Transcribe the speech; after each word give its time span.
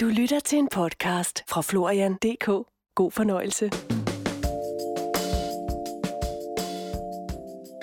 Du 0.00 0.06
lytter 0.06 0.40
til 0.40 0.58
en 0.58 0.68
podcast 0.72 1.44
fra 1.48 1.60
Florian.dk. 1.60 2.46
God 2.94 3.10
fornøjelse. 3.10 3.70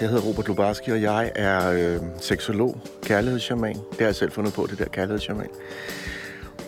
Jeg 0.02 0.10
hedder 0.10 0.24
Robert 0.24 0.48
Lubarski, 0.48 0.92
og 0.92 1.02
jeg 1.02 1.32
er 1.36 1.72
øh, 1.72 2.02
seksolog, 2.22 2.80
kærlighedsshaman. 3.04 3.76
Det 3.76 4.00
har 4.00 4.06
jeg 4.06 4.16
selv 4.16 4.32
fundet 4.32 4.54
på, 4.54 4.68
det 4.70 4.80
der 4.80 4.86
kærlighedsshaman. 4.86 5.50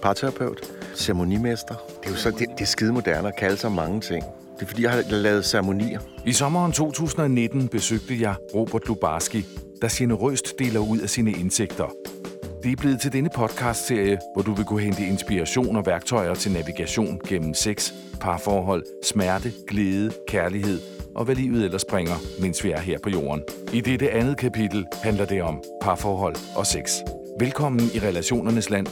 Parterapeut, 0.01 0.61
ceremonimester. 0.95 1.75
Det 1.99 2.07
er 2.07 2.11
jo 2.11 2.17
så, 2.17 2.31
det, 2.31 2.47
det 2.49 2.61
er 2.61 2.65
skide 2.65 2.93
moderne 2.93 3.27
at 3.27 3.35
kalde 3.35 3.57
sig 3.57 3.71
mange 3.71 4.01
ting. 4.01 4.23
Det 4.55 4.61
er 4.61 4.67
fordi, 4.67 4.83
jeg 4.83 4.91
har 4.91 5.03
lavet 5.09 5.45
ceremonier. 5.45 5.99
I 6.25 6.33
sommeren 6.33 6.71
2019 6.71 7.67
besøgte 7.67 8.21
jeg 8.21 8.35
Robert 8.55 8.87
Lubarski, 8.87 9.45
der 9.81 9.87
generøst 9.91 10.59
deler 10.59 10.79
ud 10.79 10.99
af 10.99 11.09
sine 11.09 11.31
indsigter. 11.31 12.18
Det 12.63 12.71
er 12.71 12.75
blevet 12.75 13.01
til 13.01 13.13
denne 13.13 13.29
podcast-serie, 13.35 14.19
hvor 14.33 14.41
du 14.41 14.53
vil 14.53 14.65
kunne 14.65 14.81
hente 14.81 15.03
inspiration 15.03 15.75
og 15.75 15.85
værktøjer 15.85 16.33
til 16.33 16.51
navigation 16.51 17.19
gennem 17.27 17.53
sex, 17.53 17.91
parforhold, 18.21 18.83
smerte, 19.03 19.53
glæde, 19.67 20.11
kærlighed 20.27 20.79
og 21.15 21.25
hvad 21.25 21.35
livet 21.35 21.65
ellers 21.65 21.85
bringer, 21.85 22.15
mens 22.41 22.63
vi 22.63 22.71
er 22.71 22.79
her 22.79 22.99
på 23.03 23.09
jorden. 23.09 23.43
I 23.73 23.81
dette 23.81 24.11
andet 24.11 24.37
kapitel 24.37 24.85
handler 25.03 25.25
det 25.25 25.41
om 25.41 25.63
parforhold 25.81 26.35
og 26.55 26.65
sex. 26.65 26.91
Velkommen 27.39 27.81
i 27.93 27.99
Relationernes 27.99 28.69
Land. 28.69 28.87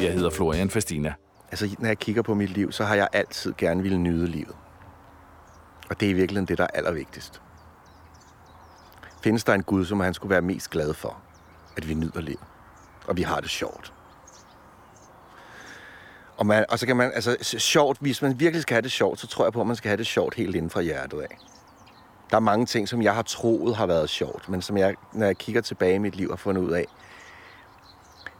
Jeg 0.00 0.12
hedder 0.12 0.30
Florian 0.30 0.70
Fastina. 0.70 1.14
Altså, 1.50 1.76
når 1.78 1.86
jeg 1.86 1.98
kigger 1.98 2.22
på 2.22 2.34
mit 2.34 2.50
liv, 2.50 2.72
så 2.72 2.84
har 2.84 2.94
jeg 2.94 3.08
altid 3.12 3.54
gerne 3.58 3.82
ville 3.82 3.98
nyde 3.98 4.26
livet. 4.26 4.56
Og 5.90 6.00
det 6.00 6.06
er 6.06 6.10
i 6.10 6.14
virkeligheden 6.14 6.48
det, 6.48 6.58
der 6.58 6.64
er 6.64 6.76
allervigtigst. 6.78 7.42
Findes 9.22 9.44
der 9.44 9.54
en 9.54 9.62
Gud, 9.62 9.84
som 9.84 10.00
han 10.00 10.14
skulle 10.14 10.30
være 10.30 10.42
mest 10.42 10.70
glad 10.70 10.94
for, 10.94 11.16
at 11.76 11.88
vi 11.88 11.94
nyder 11.94 12.20
livet? 12.20 12.57
Og 13.08 13.16
vi 13.16 13.22
har 13.22 13.40
det 13.40 13.50
sjovt. 13.50 13.92
Og, 16.36 16.46
man, 16.46 16.64
og 16.68 16.78
så 16.78 16.86
kan 16.86 16.96
man, 16.96 17.12
altså 17.14 17.36
sjovt, 17.58 17.98
hvis 18.00 18.22
man 18.22 18.40
virkelig 18.40 18.62
skal 18.62 18.74
have 18.74 18.82
det 18.82 18.92
sjovt, 18.92 19.20
så 19.20 19.26
tror 19.26 19.44
jeg 19.44 19.52
på, 19.52 19.60
at 19.60 19.66
man 19.66 19.76
skal 19.76 19.88
have 19.88 19.96
det 19.96 20.06
sjovt 20.06 20.34
helt 20.34 20.54
inden 20.54 20.70
fra 20.70 20.80
hjertet 20.80 21.20
af. 21.20 21.38
Der 22.30 22.36
er 22.36 22.40
mange 22.40 22.66
ting, 22.66 22.88
som 22.88 23.02
jeg 23.02 23.14
har 23.14 23.22
troet 23.22 23.76
har 23.76 23.86
været 23.86 24.10
sjovt, 24.10 24.48
men 24.48 24.62
som 24.62 24.76
jeg, 24.76 24.94
når 25.12 25.26
jeg 25.26 25.36
kigger 25.36 25.60
tilbage 25.60 25.94
i 25.94 25.98
mit 25.98 26.16
liv, 26.16 26.28
har 26.28 26.36
fundet 26.36 26.62
ud 26.62 26.70
af, 26.70 26.86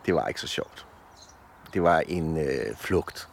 det 0.07 0.15
var 0.15 0.27
ikke 0.27 0.41
så 0.41 0.47
sjovt. 0.47 0.87
Det 1.75 1.83
var 1.83 2.01
en 2.01 2.37
øh, 2.37 2.77
flugt. 2.77 3.29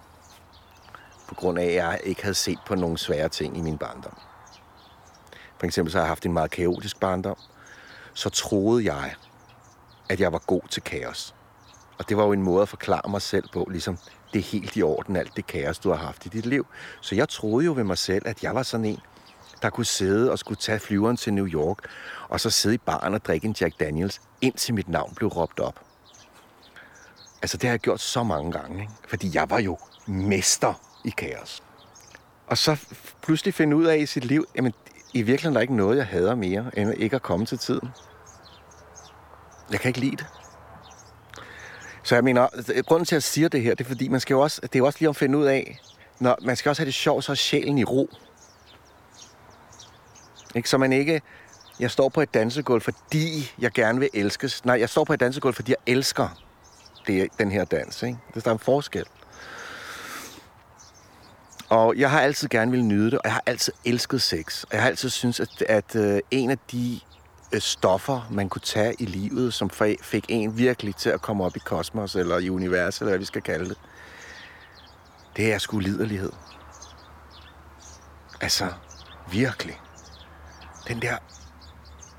På 1.28 1.36
grund 1.36 1.60
af, 1.60 1.66
at 1.66 1.74
jeg 1.74 2.00
ikke 2.04 2.22
havde 2.22 2.36
set 2.36 2.60
på 2.66 2.76
nogle 2.76 2.98
svære 2.98 3.30
ting 3.30 3.58
i 3.58 3.62
min 3.62 3.78
barndom. 3.78 4.18
For 5.60 5.66
eksempel 5.66 5.92
så 5.92 5.98
har 5.98 6.04
jeg 6.04 6.10
haft 6.10 6.26
en 6.26 6.34
meget 6.34 6.52
kaotisk 6.52 7.00
barndom. 7.00 7.38
Så 8.14 8.30
troede 8.30 8.94
jeg, 8.94 9.16
at 10.10 10.20
jeg 10.20 10.32
var 10.32 10.40
god 10.40 10.62
til 10.70 10.82
kaos. 10.82 11.35
Og 11.98 12.10
det 12.10 12.18
var 12.18 12.24
jo 12.24 12.32
en 12.32 12.42
måde 12.44 12.62
at 12.62 12.70
forklare 12.70 13.10
mig 13.10 13.22
selv 13.22 13.50
på, 13.54 13.68
ligesom 13.72 13.98
det 14.34 14.40
er 14.40 14.44
helt 14.44 14.76
i 14.76 14.84
orden, 14.84 15.16
alt 15.16 15.36
det 15.36 15.48
kaos, 15.48 15.80
du 15.80 15.90
har 15.90 15.98
haft 15.98 16.26
i 16.26 16.30
dit 16.30 16.46
liv. 16.46 16.66
Så 17.02 17.16
jeg 17.16 17.30
troede 17.30 17.66
jo 17.66 17.74
ved 17.74 17.84
mig 17.84 17.98
selv, 17.98 18.28
at 18.28 18.44
jeg 18.44 18.56
var 18.56 18.64
sådan 18.64 18.86
en, 18.86 19.00
der 19.62 19.70
kunne 19.70 19.86
sidde 19.86 20.32
og 20.32 20.40
skulle 20.40 20.58
tage 20.58 20.80
flyveren 20.80 21.18
til 21.18 21.34
New 21.34 21.48
York, 21.48 21.78
og 22.30 22.40
så 22.40 22.50
sidde 22.50 22.76
i 22.76 22.78
baren 22.78 23.14
og 23.14 23.26
drikke 23.26 23.48
en 23.48 23.56
Jack 23.62 23.80
Daniels, 23.80 24.22
indtil 24.42 24.74
mit 24.74 24.90
navn 24.90 25.14
blev 25.16 25.30
råbt 25.30 25.60
op. 25.60 25.80
Altså, 27.42 27.58
det 27.58 27.64
har 27.64 27.74
jeg 27.74 27.80
gjort 27.80 28.02
så 28.02 28.24
mange 28.24 28.52
gange, 28.52 28.82
ikke? 28.82 28.94
fordi 29.08 29.32
jeg 29.34 29.50
var 29.50 29.60
jo 29.60 29.78
mester 30.06 30.74
i 31.06 31.10
kaos. 31.10 31.64
Og 32.48 32.58
så 32.58 32.78
pludselig 33.22 33.54
finde 33.54 33.76
ud 33.76 33.86
af 33.86 33.98
i 33.98 34.06
sit 34.06 34.26
liv, 34.26 34.46
jamen, 34.56 34.74
i 35.14 35.22
virkeligheden 35.22 35.56
er 35.56 35.58
der 35.58 35.62
ikke 35.62 35.76
noget, 35.76 35.98
jeg 35.98 36.06
hader 36.08 36.36
mere, 36.36 36.72
end 36.74 36.94
ikke 36.98 37.16
at 37.16 37.22
komme 37.22 37.46
til 37.46 37.58
tiden. 37.58 37.90
Jeg 39.72 39.80
kan 39.80 39.90
ikke 39.90 40.00
lide 40.00 40.16
det. 40.16 40.26
Så 42.06 42.16
jeg 42.16 42.24
mener, 42.24 42.42
altså, 42.42 42.84
grunden 42.88 43.06
til, 43.06 43.16
at 43.16 43.18
jeg 43.18 43.24
siger 43.24 43.50
det 43.50 43.62
her, 43.62 43.76
det 43.76 43.84
er 43.84 43.88
fordi, 43.88 44.08
man 44.08 44.20
skal 44.20 44.34
jo 44.34 44.42
også, 44.42 44.62
det 44.62 44.76
er 44.76 44.80
jo 44.80 44.86
også 44.86 45.00
lige 45.00 45.10
at 45.10 45.16
finde 45.16 45.38
ud 45.38 45.46
af, 45.46 45.80
når 46.20 46.38
man 46.42 46.56
skal 46.56 46.70
også 46.70 46.82
have 46.82 46.86
det 46.86 46.94
sjovt, 46.94 47.24
så 47.24 47.32
er 47.32 47.36
sjælen 47.36 47.78
i 47.78 47.84
ro. 47.84 48.10
Ikke? 50.56 50.70
Så 50.70 50.78
man 50.78 50.94
ikke, 50.94 51.22
jeg 51.80 51.92
står 51.92 52.10
på 52.10 52.22
et 52.22 52.34
dansegulv, 52.34 52.82
fordi 52.82 53.52
jeg 53.60 53.72
gerne 53.72 54.00
vil 54.00 54.10
elskes. 54.14 54.66
Nej, 54.66 54.80
jeg 54.80 54.90
står 54.90 55.04
på 55.04 55.14
et 55.14 55.20
dansegulv, 55.20 55.56
fordi 55.56 55.72
jeg 55.72 55.94
elsker 55.94 56.42
det, 57.08 57.28
den 57.40 57.52
her 57.52 57.66
dans. 57.66 58.04
Ikke? 58.04 58.18
Det 58.34 58.48
er 58.48 58.52
en 58.52 58.60
forskel. 58.60 59.06
Og 61.70 61.98
jeg 61.98 62.12
har 62.12 62.22
altid 62.22 62.48
gerne 62.48 62.72
vil 62.72 62.84
nyde 62.84 63.12
det, 63.12 63.20
og 63.20 63.22
jeg 63.26 63.34
har 63.34 63.44
altid 63.46 63.74
elsket 63.86 64.22
sex. 64.22 64.64
Og 64.64 64.70
jeg 64.74 64.82
har 64.82 64.90
altid 64.90 65.10
synes, 65.10 65.40
at, 65.40 65.62
at 65.62 65.96
øh, 65.96 66.20
en 66.32 66.50
af 66.50 66.58
de 66.72 67.00
Øh, 67.56 67.62
stoffer, 67.62 68.28
man 68.32 68.50
kunne 68.50 68.62
tage 68.62 68.96
i 69.00 69.06
livet, 69.06 69.54
som 69.54 69.70
fik 70.02 70.26
en 70.30 70.58
virkelig 70.58 70.96
til 70.96 71.10
at 71.10 71.22
komme 71.22 71.44
op 71.44 71.56
i 71.56 71.60
kosmos, 71.60 72.16
eller 72.16 72.38
i 72.38 72.50
universet, 72.50 73.02
eller 73.02 73.12
hvad 73.12 73.20
vi 73.20 73.26
skal 73.26 73.42
kalde 73.42 73.70
det, 73.70 73.78
det 75.38 75.54
er 75.54 75.58
sgu 75.58 75.80
liderlighed. 75.80 76.32
Altså, 78.42 78.74
virkelig. 79.32 79.82
Den 80.88 81.02
der 81.02 81.18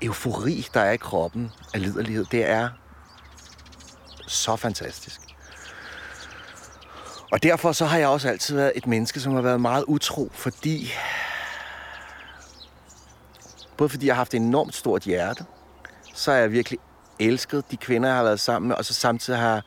eufori, 0.01 0.67
der 0.73 0.79
er 0.81 0.91
i 0.91 0.97
kroppen 0.97 1.51
af 1.73 1.81
liderlighed, 1.81 2.25
det 2.25 2.45
er 2.45 2.69
så 4.27 4.55
fantastisk. 4.55 5.21
Og 7.31 7.43
derfor 7.43 7.71
så 7.71 7.85
har 7.85 7.97
jeg 7.97 8.07
også 8.07 8.29
altid 8.29 8.55
været 8.55 8.71
et 8.75 8.87
menneske, 8.87 9.19
som 9.19 9.33
har 9.33 9.41
været 9.41 9.61
meget 9.61 9.85
utro, 9.87 10.31
fordi... 10.33 10.91
Både 13.77 13.89
fordi 13.89 14.05
jeg 14.05 14.15
har 14.15 14.19
haft 14.19 14.33
et 14.33 14.37
enormt 14.37 14.75
stort 14.75 15.03
hjerte, 15.03 15.45
så 16.13 16.31
har 16.31 16.37
jeg 16.37 16.51
virkelig 16.51 16.79
elsket 17.19 17.71
de 17.71 17.77
kvinder, 17.77 18.09
jeg 18.09 18.17
har 18.17 18.23
været 18.23 18.39
sammen 18.39 18.67
med, 18.67 18.75
og 18.75 18.85
så 18.85 18.93
samtidig 18.93 19.39
har 19.39 19.53
jeg 19.53 19.61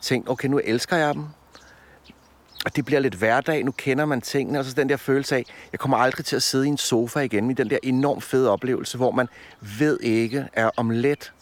tænkt, 0.00 0.28
okay, 0.28 0.48
nu 0.48 0.60
elsker 0.64 0.96
jeg 0.96 1.14
dem. 1.14 1.24
Og 2.64 2.76
det 2.76 2.84
bliver 2.84 3.00
lidt 3.00 3.14
hverdag, 3.14 3.64
nu 3.64 3.72
kender 3.72 4.04
man 4.04 4.20
tingene, 4.20 4.58
og 4.58 4.64
så 4.64 4.72
den 4.72 4.88
der 4.88 4.96
følelse 4.96 5.36
af, 5.36 5.44
jeg 5.72 5.80
kommer 5.80 5.96
aldrig 5.96 6.26
til 6.26 6.36
at 6.36 6.42
sidde 6.42 6.66
i 6.66 6.68
en 6.68 6.78
sofa 6.78 7.20
igen, 7.20 7.46
med 7.46 7.54
den 7.54 7.70
der 7.70 7.78
enormt 7.82 8.24
fede 8.24 8.50
oplevelse, 8.50 8.96
hvor 8.96 9.10
man 9.10 9.28
ved 9.60 10.00
ikke, 10.00 10.48
er 10.52 10.70
om 10.76 10.90
let 10.90 11.32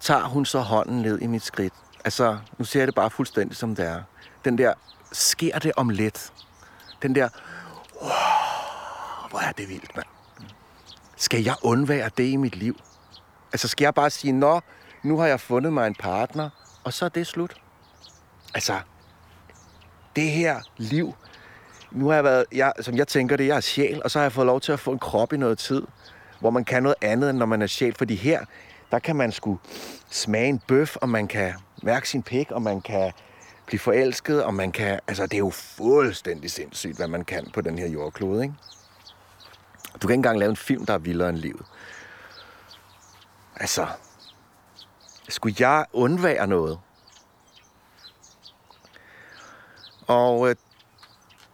tager 0.00 0.24
hun 0.24 0.46
så 0.46 0.60
hånden 0.60 1.02
ned 1.02 1.20
i 1.20 1.26
mit 1.26 1.42
skridt. 1.42 1.72
Altså, 2.04 2.38
nu 2.58 2.64
ser 2.64 2.80
jeg 2.80 2.86
det 2.86 2.94
bare 2.94 3.10
fuldstændig 3.10 3.56
som 3.56 3.74
det 3.74 3.86
er. 3.86 4.02
Den 4.44 4.58
der, 4.58 4.74
sker 5.12 5.58
det 5.58 5.72
om 5.76 5.88
lidt? 5.88 6.32
Den 7.02 7.14
der, 7.14 7.28
wow, 8.02 9.30
hvor 9.30 9.38
er 9.38 9.52
det 9.52 9.68
vildt, 9.68 9.96
mand. 9.96 10.15
Skal 11.16 11.42
jeg 11.42 11.54
undvære 11.62 12.10
det 12.16 12.24
i 12.24 12.36
mit 12.36 12.56
liv? 12.56 12.76
Altså, 13.52 13.68
skal 13.68 13.84
jeg 13.84 13.94
bare 13.94 14.10
sige, 14.10 14.32
nå, 14.32 14.60
nu 15.02 15.18
har 15.18 15.26
jeg 15.26 15.40
fundet 15.40 15.72
mig 15.72 15.86
en 15.86 15.94
partner, 15.94 16.50
og 16.84 16.92
så 16.92 17.04
er 17.04 17.08
det 17.08 17.26
slut? 17.26 17.56
Altså, 18.54 18.80
det 20.16 20.30
her 20.30 20.60
liv, 20.76 21.14
nu 21.90 22.08
har 22.08 22.14
jeg 22.14 22.24
været, 22.24 22.44
jeg, 22.52 22.72
som 22.80 22.96
jeg 22.96 23.08
tænker 23.08 23.36
det, 23.36 23.46
jeg 23.46 23.56
er 23.56 23.60
sjæl, 23.60 24.02
og 24.04 24.10
så 24.10 24.18
har 24.18 24.24
jeg 24.24 24.32
fået 24.32 24.46
lov 24.46 24.60
til 24.60 24.72
at 24.72 24.80
få 24.80 24.92
en 24.92 24.98
krop 24.98 25.32
i 25.32 25.36
noget 25.36 25.58
tid, 25.58 25.82
hvor 26.40 26.50
man 26.50 26.64
kan 26.64 26.82
noget 26.82 26.96
andet, 27.02 27.30
end 27.30 27.38
når 27.38 27.46
man 27.46 27.62
er 27.62 27.66
sjæl. 27.66 27.94
Fordi 27.94 28.14
her, 28.14 28.44
der 28.90 28.98
kan 28.98 29.16
man 29.16 29.32
sgu 29.32 29.58
smage 30.10 30.48
en 30.48 30.60
bøf, 30.68 30.96
og 30.96 31.08
man 31.08 31.28
kan 31.28 31.54
mærke 31.82 32.08
sin 32.08 32.22
pik, 32.22 32.50
og 32.50 32.62
man 32.62 32.80
kan 32.80 33.12
blive 33.66 33.80
forelsket, 33.80 34.44
og 34.44 34.54
man 34.54 34.72
kan... 34.72 35.00
Altså, 35.08 35.22
det 35.22 35.34
er 35.34 35.38
jo 35.38 35.50
fuldstændig 35.50 36.50
sindssygt, 36.50 36.96
hvad 36.96 37.08
man 37.08 37.24
kan 37.24 37.50
på 37.54 37.60
den 37.60 37.78
her 37.78 37.88
jordklode, 37.88 38.42
ikke? 38.42 38.54
Du 40.02 40.06
kan 40.06 40.10
ikke 40.10 40.14
engang 40.14 40.38
lave 40.38 40.50
en 40.50 40.56
film, 40.56 40.86
der 40.86 40.94
er 40.94 40.98
vildere 40.98 41.28
end 41.28 41.38
livet. 41.38 41.66
Altså, 43.56 43.86
skulle 45.28 45.56
jeg 45.58 45.84
undvære 45.92 46.46
noget? 46.46 46.78
Og 50.06 50.50
øh, 50.50 50.56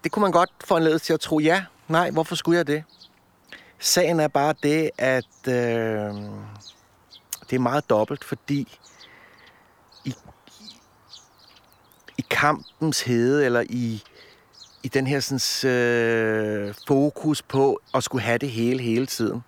det 0.04 0.12
kunne 0.12 0.20
man 0.20 0.32
godt 0.32 0.50
få 0.64 0.76
en 0.76 0.98
til 0.98 1.12
at 1.12 1.20
tro, 1.20 1.38
ja, 1.38 1.64
nej, 1.88 2.10
hvorfor 2.10 2.34
skulle 2.34 2.58
jeg 2.58 2.66
det? 2.66 2.84
Sagen 3.78 4.20
er 4.20 4.28
bare 4.28 4.54
det, 4.62 4.90
at 4.98 5.48
øh, 5.48 6.14
det 7.50 7.56
er 7.56 7.58
meget 7.58 7.90
dobbelt, 7.90 8.24
fordi 8.24 8.78
i, 10.04 10.14
i 12.18 12.24
kampens 12.30 13.02
hede, 13.02 13.44
eller 13.44 13.64
i, 13.70 14.02
i 14.82 14.88
den 14.88 15.06
her 15.06 15.20
sådan, 15.20 15.70
øh, 15.70 16.74
fokus 16.88 17.42
på 17.42 17.80
at 17.94 18.04
skulle 18.04 18.22
have 18.22 18.38
det 18.38 18.50
hele, 18.50 18.82
hele 18.82 19.06
tiden, 19.06 19.42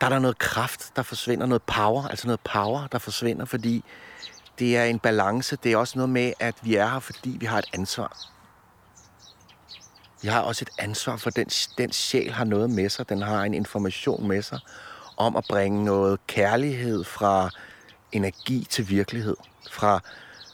der 0.00 0.06
er 0.06 0.10
der 0.10 0.18
noget 0.18 0.38
kraft, 0.38 0.96
der 0.96 1.02
forsvinder, 1.02 1.46
noget 1.46 1.62
power, 1.62 2.08
altså 2.08 2.26
noget 2.26 2.40
power, 2.40 2.86
der 2.86 2.98
forsvinder, 2.98 3.44
fordi 3.44 3.84
det 4.58 4.76
er 4.76 4.84
en 4.84 4.98
balance. 4.98 5.56
Det 5.56 5.72
er 5.72 5.76
også 5.76 5.98
noget 5.98 6.08
med, 6.08 6.32
at 6.40 6.54
vi 6.62 6.74
er 6.74 6.88
her, 6.88 6.98
fordi 6.98 7.36
vi 7.40 7.46
har 7.46 7.58
et 7.58 7.70
ansvar. 7.74 8.18
Vi 10.22 10.28
har 10.28 10.40
også 10.40 10.64
et 10.64 10.82
ansvar 10.82 11.16
for, 11.16 11.30
den, 11.30 11.46
den 11.78 11.92
sjæl 11.92 12.32
har 12.32 12.44
noget 12.44 12.70
med 12.70 12.88
sig. 12.88 13.08
Den 13.08 13.22
har 13.22 13.42
en 13.44 13.54
information 13.54 14.28
med 14.28 14.42
sig 14.42 14.58
om 15.16 15.36
at 15.36 15.44
bringe 15.48 15.84
noget 15.84 16.26
kærlighed 16.26 17.04
fra 17.04 17.50
energi 18.12 18.66
til 18.70 18.88
virkelighed. 18.88 19.36
Fra, 19.70 20.00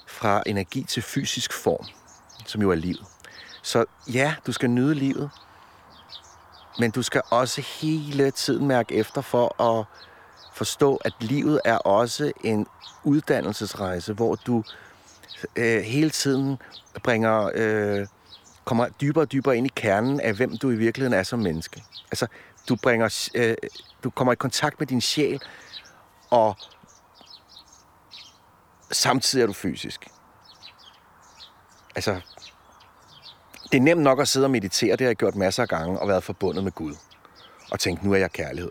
fra 0.07 0.43
energi 0.47 0.83
til 0.83 1.03
fysisk 1.03 1.53
form, 1.53 1.87
som 2.47 2.63
jo 2.63 2.71
er 2.71 2.75
livet. 2.75 3.07
Så 3.63 3.85
ja, 4.13 4.35
du 4.47 4.53
skal 4.53 4.71
nyde 4.71 4.95
livet, 4.95 5.31
men 6.79 6.91
du 6.91 7.03
skal 7.03 7.23
også 7.31 7.61
hele 7.61 8.31
tiden 8.31 8.67
mærke 8.67 8.95
efter 8.95 9.21
for 9.21 9.63
at 9.63 9.85
forstå, 10.55 10.97
at 10.97 11.13
livet 11.21 11.61
er 11.65 11.77
også 11.77 12.33
en 12.45 12.67
uddannelsesrejse, 13.05 14.13
hvor 14.13 14.35
du 14.35 14.65
øh, 15.57 15.83
hele 15.83 16.11
tiden 16.11 16.59
bringer, 17.03 17.51
øh, 17.55 18.07
kommer 18.65 18.89
dybere 18.89 19.25
og 19.25 19.33
dybere 19.33 19.57
ind 19.57 19.67
i 19.67 19.73
kernen 19.77 20.21
af, 20.21 20.35
hvem 20.35 20.57
du 20.57 20.71
i 20.71 20.77
virkeligheden 20.77 21.19
er 21.19 21.23
som 21.23 21.39
menneske. 21.39 21.83
Altså, 22.11 22.27
du, 22.69 22.77
bringer, 22.77 23.29
øh, 23.35 23.57
du 24.05 24.11
kommer 24.11 24.33
i 24.33 24.37
kontakt 24.37 24.81
med 24.81 24.87
din 24.87 25.01
sjæl, 25.01 25.43
og 26.31 26.57
samtidig 28.93 29.43
er 29.43 29.47
du 29.47 29.53
fysisk. 29.53 30.09
Altså, 31.95 32.21
det 33.73 33.79
er 33.79 33.83
nemt 33.83 34.03
nok 34.03 34.21
at 34.21 34.29
sidde 34.29 34.47
og 34.47 34.51
meditere, 34.51 34.93
det 34.93 35.01
har 35.01 35.09
jeg 35.09 35.17
gjort 35.17 35.37
masser 35.37 35.63
af 35.63 35.69
gange, 35.69 35.99
og 35.99 36.09
været 36.09 36.25
forbundet 36.25 36.65
med 36.65 36.73
Gud. 36.73 36.95
Og 37.71 37.81
tænkt, 37.81 38.05
nu 38.05 38.13
er 38.13 38.17
jeg 38.17 38.33
kærlighed. 38.33 38.71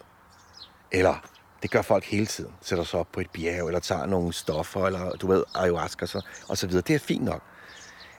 Eller, 0.92 1.16
det 1.62 1.72
gør 1.72 1.81
folk 1.81 2.06
hele 2.06 2.25
tiden. 2.25 2.51
Sætter 2.62 2.84
sig 2.84 3.00
op 3.00 3.07
på 3.12 3.19
et 3.19 3.30
bjerg, 3.30 3.68
eller 3.68 3.80
tager 3.80 4.06
nogle 4.06 4.34
stoffer, 4.34 4.86
eller 4.86 5.12
du 5.12 5.28
ved, 5.28 5.44
ayahuasca, 5.56 6.06
så, 6.06 6.22
og 6.48 6.57
så 6.57 6.68
videre. 6.68 6.84
Det 6.88 6.96
er 6.96 7.00
fint 7.00 7.24
nok. 7.24 7.42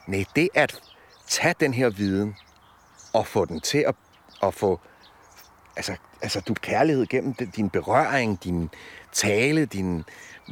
Nej, 0.07 0.25
det 0.37 0.49
er 0.55 0.63
at 0.63 0.81
tage 1.29 1.55
den 1.61 1.75
her 1.75 1.91
viden, 1.91 2.37
og 3.13 3.27
få 3.27 3.45
den 3.45 3.61
til 3.61 3.79
at, 3.79 3.95
at 4.43 4.55
få 4.55 4.81
altså, 5.77 5.97
altså 6.23 6.41
du 6.41 6.55
kærlighed 6.55 7.07
gennem 7.07 7.35
din 7.35 7.71
berøring, 7.71 8.45
din 8.45 8.71
tale, 9.13 9.67
din 9.67 10.05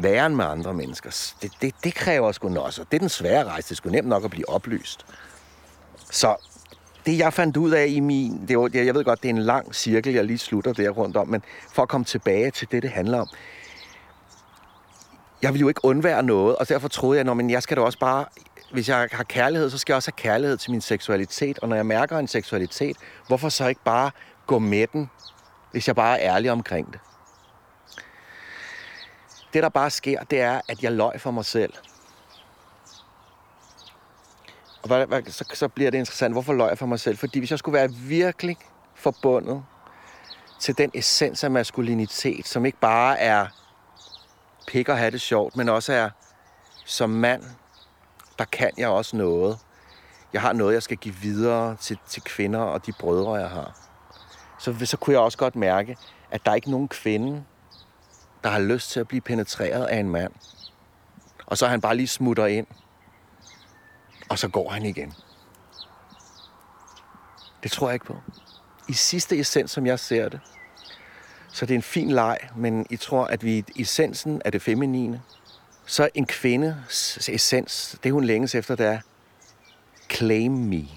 væren 0.02 0.36
med 0.36 0.44
andre 0.44 0.74
mennesker. 0.74 1.34
Det, 1.42 1.52
det, 1.62 1.74
det 1.84 1.94
kræver 1.94 2.32
sgu 2.32 2.58
også. 2.58 2.84
Det 2.90 2.96
er 2.96 3.00
den 3.00 3.08
svære 3.08 3.44
rejse. 3.44 3.68
Det 3.68 3.70
er 3.70 3.76
sgu 3.76 3.90
nemt 3.90 4.08
nok 4.08 4.24
at 4.24 4.30
blive 4.30 4.48
oplyst. 4.48 5.06
Så 6.10 6.36
det, 7.06 7.18
jeg 7.18 7.32
fandt 7.32 7.56
ud 7.56 7.70
af 7.70 7.86
i 7.88 8.00
min... 8.00 8.48
Det 8.48 8.58
var, 8.58 8.70
jeg 8.74 8.94
ved 8.94 9.04
godt, 9.04 9.22
det 9.22 9.28
er 9.28 9.34
en 9.34 9.42
lang 9.42 9.74
cirkel, 9.74 10.14
jeg 10.14 10.24
lige 10.24 10.38
slutter 10.38 10.72
der 10.72 10.90
rundt 10.90 11.16
om, 11.16 11.28
men 11.28 11.42
for 11.72 11.82
at 11.82 11.88
komme 11.88 12.04
tilbage 12.04 12.50
til 12.50 12.70
det, 12.70 12.82
det 12.82 12.90
handler 12.90 13.20
om. 13.20 13.28
Jeg 15.42 15.52
vil 15.52 15.60
jo 15.60 15.68
ikke 15.68 15.84
undvære 15.84 16.22
noget, 16.22 16.56
og 16.56 16.68
derfor 16.68 16.88
troede 16.88 17.20
jeg, 17.20 17.40
at 17.40 17.50
jeg 17.50 17.62
skal 17.62 17.76
da 17.76 17.82
også 17.82 17.98
bare... 17.98 18.24
Hvis 18.72 18.88
jeg 18.88 19.08
har 19.12 19.24
kærlighed, 19.24 19.70
så 19.70 19.78
skal 19.78 19.92
jeg 19.92 19.96
også 19.96 20.10
have 20.16 20.22
kærlighed 20.22 20.56
til 20.56 20.70
min 20.70 20.80
seksualitet. 20.80 21.58
Og 21.58 21.68
når 21.68 21.76
jeg 21.76 21.86
mærker 21.86 22.18
en 22.18 22.28
seksualitet, 22.28 22.96
hvorfor 23.26 23.48
så 23.48 23.66
ikke 23.66 23.80
bare 23.84 24.10
gå 24.46 24.58
med 24.58 24.86
den, 24.86 25.10
hvis 25.72 25.86
jeg 25.86 25.96
bare 25.96 26.20
er 26.20 26.34
ærlig 26.34 26.50
omkring 26.50 26.92
det? 26.92 27.00
Det, 29.52 29.62
der 29.62 29.68
bare 29.68 29.90
sker, 29.90 30.22
det 30.22 30.40
er, 30.40 30.60
at 30.68 30.82
jeg 30.82 30.92
løj 30.92 31.18
for 31.18 31.30
mig 31.30 31.44
selv. 31.44 31.72
Og 34.82 34.86
hvad, 34.86 35.06
hvad, 35.06 35.22
så, 35.26 35.44
så 35.54 35.68
bliver 35.68 35.90
det 35.90 35.98
interessant, 35.98 36.34
hvorfor 36.34 36.52
løj 36.52 36.68
jeg 36.68 36.78
for 36.78 36.86
mig 36.86 37.00
selv? 37.00 37.18
Fordi 37.18 37.38
hvis 37.38 37.50
jeg 37.50 37.58
skulle 37.58 37.78
være 37.78 37.92
virkelig 37.92 38.56
forbundet 38.94 39.64
til 40.60 40.78
den 40.78 40.90
essens 40.94 41.44
af 41.44 41.50
maskulinitet, 41.50 42.46
som 42.46 42.66
ikke 42.66 42.78
bare 42.78 43.18
er 43.18 43.46
pik 44.66 44.88
og 44.88 44.98
have 44.98 45.10
det 45.10 45.20
sjovt, 45.20 45.56
men 45.56 45.68
også 45.68 45.92
er 45.92 46.10
som 46.84 47.10
mand, 47.10 47.42
der 48.38 48.44
kan 48.44 48.70
jeg 48.78 48.88
også 48.88 49.16
noget. 49.16 49.58
Jeg 50.32 50.40
har 50.40 50.52
noget, 50.52 50.74
jeg 50.74 50.82
skal 50.82 50.96
give 50.96 51.14
videre 51.14 51.76
til, 51.76 51.98
til 52.08 52.22
kvinder 52.22 52.60
og 52.60 52.86
de 52.86 52.92
brødre, 53.00 53.34
jeg 53.34 53.50
har. 53.50 53.88
Så, 54.58 54.86
så 54.86 54.96
kunne 54.96 55.14
jeg 55.14 55.20
også 55.20 55.38
godt 55.38 55.56
mærke, 55.56 55.96
at 56.30 56.44
der 56.44 56.50
er 56.50 56.54
ikke 56.54 56.70
nogen 56.70 56.88
kvinde, 56.88 57.44
der 58.44 58.50
har 58.50 58.58
lyst 58.58 58.90
til 58.90 59.00
at 59.00 59.08
blive 59.08 59.20
penetreret 59.20 59.84
af 59.84 59.96
en 59.96 60.10
mand. 60.10 60.32
Og 61.46 61.58
så 61.58 61.66
han 61.66 61.80
bare 61.80 61.96
lige 61.96 62.08
smutter 62.08 62.46
ind. 62.46 62.66
Og 64.28 64.38
så 64.38 64.48
går 64.48 64.70
han 64.70 64.86
igen. 64.86 65.14
Det 67.62 67.70
tror 67.70 67.88
jeg 67.88 67.94
ikke 67.94 68.06
på. 68.06 68.16
I 68.88 68.92
sidste 68.92 69.38
essens, 69.38 69.70
som 69.70 69.86
jeg 69.86 69.98
ser 69.98 70.28
det, 70.28 70.40
så 71.52 71.66
det 71.66 71.74
er 71.74 71.78
en 71.78 71.82
fin 71.82 72.10
leg, 72.10 72.38
men 72.56 72.86
I 72.90 72.96
tror, 72.96 73.24
at 73.24 73.44
vi 73.44 73.64
i 73.74 73.82
essensen 73.82 74.42
er 74.44 74.50
det 74.50 74.62
feminine, 74.62 75.22
så 75.86 76.08
en 76.14 76.26
kvindes 76.26 77.28
essens, 77.28 77.98
det 78.02 78.12
hun 78.12 78.24
længes 78.24 78.54
efter, 78.54 78.74
det 78.74 78.86
er 78.86 79.00
claim 80.10 80.52
me. 80.52 80.88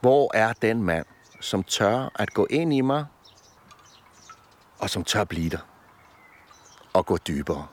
Hvor 0.00 0.36
er 0.36 0.52
den 0.52 0.82
mand, 0.82 1.06
som 1.40 1.62
tør 1.62 2.12
at 2.14 2.34
gå 2.34 2.46
ind 2.50 2.74
i 2.74 2.80
mig 2.80 3.06
og 4.78 4.90
som 4.90 5.04
tør 5.04 5.24
blive 5.24 5.50
der. 5.50 5.58
Og 6.92 7.06
gå 7.06 7.16
dybere. 7.16 7.66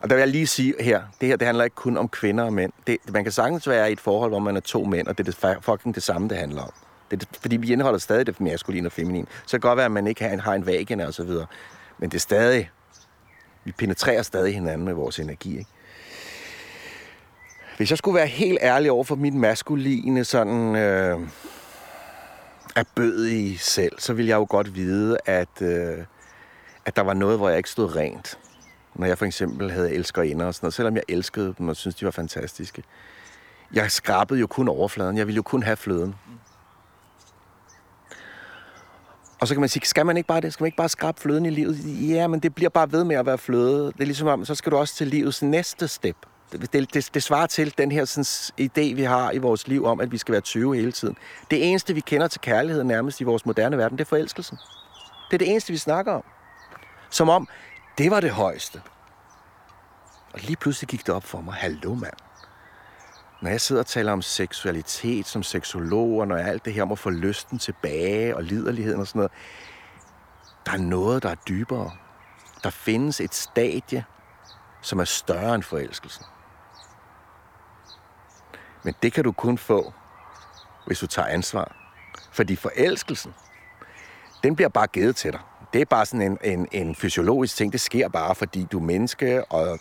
Og 0.00 0.10
der 0.10 0.16
vil 0.16 0.20
jeg 0.20 0.28
lige 0.28 0.46
sige 0.46 0.74
her, 0.80 1.02
det 1.20 1.28
her 1.28 1.36
det 1.36 1.46
handler 1.46 1.64
ikke 1.64 1.76
kun 1.76 1.96
om 1.96 2.08
kvinder 2.08 2.44
og 2.44 2.52
mænd. 2.52 2.72
Det, 2.86 2.96
man 3.12 3.24
kan 3.24 3.32
sagtens 3.32 3.68
være 3.68 3.90
i 3.90 3.92
et 3.92 4.00
forhold, 4.00 4.30
hvor 4.30 4.38
man 4.38 4.56
er 4.56 4.60
to 4.60 4.84
mænd, 4.84 5.06
og 5.06 5.18
det 5.18 5.28
er 5.28 5.32
det, 5.54 5.64
fucking 5.64 5.94
det 5.94 6.02
samme, 6.02 6.28
det 6.28 6.38
handler 6.38 6.62
om. 6.62 6.72
Det, 7.10 7.20
det, 7.20 7.28
fordi 7.40 7.56
vi 7.56 7.72
indeholder 7.72 7.98
stadig 7.98 8.26
det 8.26 8.40
maskuline 8.40 8.88
og 8.88 8.92
feminine. 8.92 9.26
Så 9.26 9.42
det 9.42 9.50
kan 9.50 9.60
godt 9.60 9.76
være, 9.76 9.86
at 9.86 9.92
man 9.92 10.06
ikke 10.06 10.24
har 10.24 10.30
en, 10.30 10.40
har 10.40 10.54
en 10.54 10.66
vagina 10.66 11.06
og 11.06 11.14
så 11.14 11.24
videre. 11.24 11.46
Men 11.98 12.10
det 12.10 12.16
er 12.16 12.20
stadig... 12.20 12.70
Vi 13.64 13.72
penetrerer 13.72 14.22
stadig 14.22 14.54
hinanden 14.54 14.84
med 14.84 14.94
vores 14.94 15.18
energi, 15.18 15.58
ikke? 15.58 15.70
Hvis 17.76 17.90
jeg 17.90 17.98
skulle 17.98 18.14
være 18.14 18.26
helt 18.26 18.58
ærlig 18.62 18.90
over 18.90 19.04
for 19.04 19.16
mit 19.16 19.34
maskuline 19.34 20.24
sådan... 20.24 20.76
Øh, 20.76 21.20
er 22.76 22.84
bød 22.94 23.26
i 23.26 23.56
selv, 23.56 23.92
så 23.98 24.12
ville 24.12 24.28
jeg 24.28 24.36
jo 24.36 24.46
godt 24.48 24.74
vide, 24.74 25.18
at, 25.26 25.62
øh, 25.62 25.98
at 26.84 26.96
der 26.96 27.02
var 27.02 27.14
noget, 27.14 27.38
hvor 27.38 27.48
jeg 27.48 27.58
ikke 27.58 27.70
stod 27.70 27.96
rent. 27.96 28.38
Når 28.94 29.06
jeg 29.06 29.18
for 29.18 29.24
eksempel 29.24 29.70
havde 29.70 29.94
elskerinder 29.94 30.46
og 30.46 30.54
sådan 30.54 30.64
noget, 30.64 30.74
selvom 30.74 30.94
jeg 30.96 31.02
elskede 31.08 31.54
dem 31.58 31.68
og 31.68 31.76
synes 31.76 31.94
de 31.94 32.04
var 32.04 32.10
fantastiske. 32.10 32.82
Jeg 33.74 33.90
skrabede 33.90 34.40
jo 34.40 34.46
kun 34.46 34.68
overfladen. 34.68 35.16
Jeg 35.16 35.26
ville 35.26 35.36
jo 35.36 35.42
kun 35.42 35.62
have 35.62 35.76
fløden. 35.76 36.14
Og 39.40 39.48
så 39.48 39.54
kan 39.54 39.60
man 39.60 39.68
sige, 39.68 39.86
skal 39.86 40.06
man 40.06 40.16
ikke 40.16 40.26
bare 40.26 40.40
det? 40.40 40.52
Skal 40.52 40.62
man 40.62 40.66
ikke 40.66 40.76
bare 40.76 40.88
skrabe 40.88 41.20
fløden 41.20 41.46
i 41.46 41.50
livet? 41.50 41.78
Ja, 42.08 42.26
men 42.26 42.40
det 42.40 42.54
bliver 42.54 42.70
bare 42.70 42.92
ved 42.92 43.04
med 43.04 43.16
at 43.16 43.26
være 43.26 43.38
fløde. 43.38 43.86
Det 43.86 44.00
er 44.00 44.04
ligesom 44.04 44.28
om, 44.28 44.44
så 44.44 44.54
skal 44.54 44.72
du 44.72 44.76
også 44.76 44.94
til 44.94 45.06
livets 45.06 45.42
næste 45.42 45.88
step 45.88 46.16
det, 46.52 46.94
det, 46.94 47.10
det 47.14 47.22
svarer 47.22 47.46
til 47.46 47.78
den 47.78 47.92
her 47.92 48.04
sådan, 48.04 48.24
idé, 48.60 48.94
vi 48.94 49.02
har 49.02 49.32
i 49.32 49.38
vores 49.38 49.68
liv 49.68 49.84
om, 49.84 50.00
at 50.00 50.12
vi 50.12 50.18
skal 50.18 50.32
være 50.32 50.40
20 50.40 50.76
hele 50.76 50.92
tiden. 50.92 51.16
Det 51.50 51.68
eneste, 51.68 51.94
vi 51.94 52.00
kender 52.00 52.28
til 52.28 52.40
kærlighed 52.40 52.84
nærmest 52.84 53.20
i 53.20 53.24
vores 53.24 53.46
moderne 53.46 53.78
verden, 53.78 53.98
det 53.98 54.04
er 54.04 54.08
forelskelsen. 54.08 54.58
Det 55.30 55.34
er 55.34 55.38
det 55.38 55.50
eneste, 55.50 55.72
vi 55.72 55.78
snakker 55.78 56.12
om. 56.12 56.22
Som 57.10 57.28
om, 57.28 57.48
det 57.98 58.10
var 58.10 58.20
det 58.20 58.30
højeste. 58.30 58.82
Og 60.32 60.40
lige 60.40 60.56
pludselig 60.56 60.88
gik 60.88 61.06
det 61.06 61.14
op 61.14 61.24
for 61.24 61.40
mig, 61.40 61.54
hallo 61.54 61.94
mand. 61.94 62.14
Når 63.42 63.50
jeg 63.50 63.60
sidder 63.60 63.82
og 63.82 63.86
taler 63.86 64.12
om 64.12 64.22
seksualitet 64.22 65.26
som 65.26 65.42
seksolog, 65.42 66.18
og 66.18 66.28
når 66.28 66.36
alt 66.36 66.64
det 66.64 66.74
her 66.74 66.82
om 66.82 66.92
at 66.92 66.98
få 66.98 67.10
lysten 67.10 67.58
tilbage, 67.58 68.36
og 68.36 68.42
liderligheden 68.42 69.00
og 69.00 69.06
sådan 69.06 69.18
noget, 69.18 69.32
der 70.66 70.72
er 70.72 70.78
noget, 70.78 71.22
der 71.22 71.30
er 71.30 71.34
dybere. 71.34 71.90
Der 72.64 72.70
findes 72.70 73.20
et 73.20 73.34
stadie, 73.34 74.04
som 74.82 74.98
er 74.98 75.04
større 75.04 75.54
end 75.54 75.62
forelskelsen. 75.62 76.24
Men 78.82 78.94
det 79.02 79.12
kan 79.12 79.24
du 79.24 79.32
kun 79.32 79.58
få, 79.58 79.92
hvis 80.86 80.98
du 80.98 81.06
tager 81.06 81.28
ansvar. 81.28 81.76
Fordi 82.32 82.56
forelskelsen, 82.56 83.34
den 84.42 84.56
bliver 84.56 84.68
bare 84.68 84.86
givet 84.86 85.16
til 85.16 85.32
dig. 85.32 85.40
Det 85.72 85.80
er 85.80 85.84
bare 85.84 86.06
sådan 86.06 86.22
en, 86.22 86.38
en, 86.44 86.68
en 86.72 86.94
fysiologisk 86.94 87.56
ting. 87.56 87.72
Det 87.72 87.80
sker 87.80 88.08
bare, 88.08 88.34
fordi 88.34 88.66
du 88.72 88.78
er 88.78 88.82
menneske, 88.82 89.44
og 89.44 89.78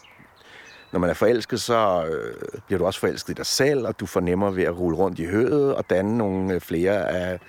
når 0.92 1.00
man 1.00 1.10
er 1.10 1.14
forelsket, 1.14 1.62
så 1.62 2.06
øh, 2.06 2.60
bliver 2.68 2.80
du 2.80 2.86
også 2.86 3.00
forelsket 3.00 3.30
i 3.30 3.34
dig 3.34 3.46
selv, 3.46 3.88
og 3.88 4.00
du 4.00 4.06
fornemmer 4.06 4.52
ved 4.52 4.64
at 4.64 4.80
rulle 4.80 4.98
rundt 4.98 5.20
i 5.20 5.26
høet 5.26 5.76
og 5.76 5.90
danne 5.90 6.18
nogle 6.18 6.54
øh, 6.54 6.62
flere 6.62 7.10
af 7.10 7.40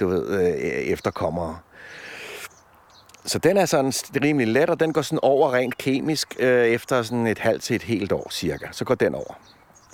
du 0.00 0.08
ved, 0.08 0.28
øh, 0.28 0.60
efterkommere. 0.64 1.58
Så 3.24 3.38
den 3.38 3.56
er 3.56 3.66
sådan 3.66 3.92
rimelig 4.22 4.48
let, 4.48 4.70
og 4.70 4.80
den 4.80 4.92
går 4.92 5.02
sådan 5.02 5.18
over 5.22 5.54
rent 5.54 5.78
kemisk 5.78 6.36
øh, 6.38 6.66
efter 6.66 7.02
sådan 7.02 7.26
et 7.26 7.38
halvt 7.38 7.62
til 7.62 7.76
et 7.76 7.82
helt 7.82 8.12
år 8.12 8.30
cirka. 8.30 8.66
Så 8.72 8.84
går 8.84 8.94
den 8.94 9.14
over. 9.14 9.38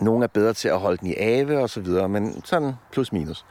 Nogle 0.00 0.24
er 0.24 0.28
bedre 0.28 0.52
til 0.52 0.68
at 0.68 0.78
holde 0.78 0.96
den 0.96 1.06
i 1.08 1.14
ave 1.16 1.58
og 1.58 1.70
så 1.70 1.80
videre, 1.80 2.08
men 2.08 2.44
sådan 2.44 2.72
plus 2.92 3.12
minus. 3.12 3.44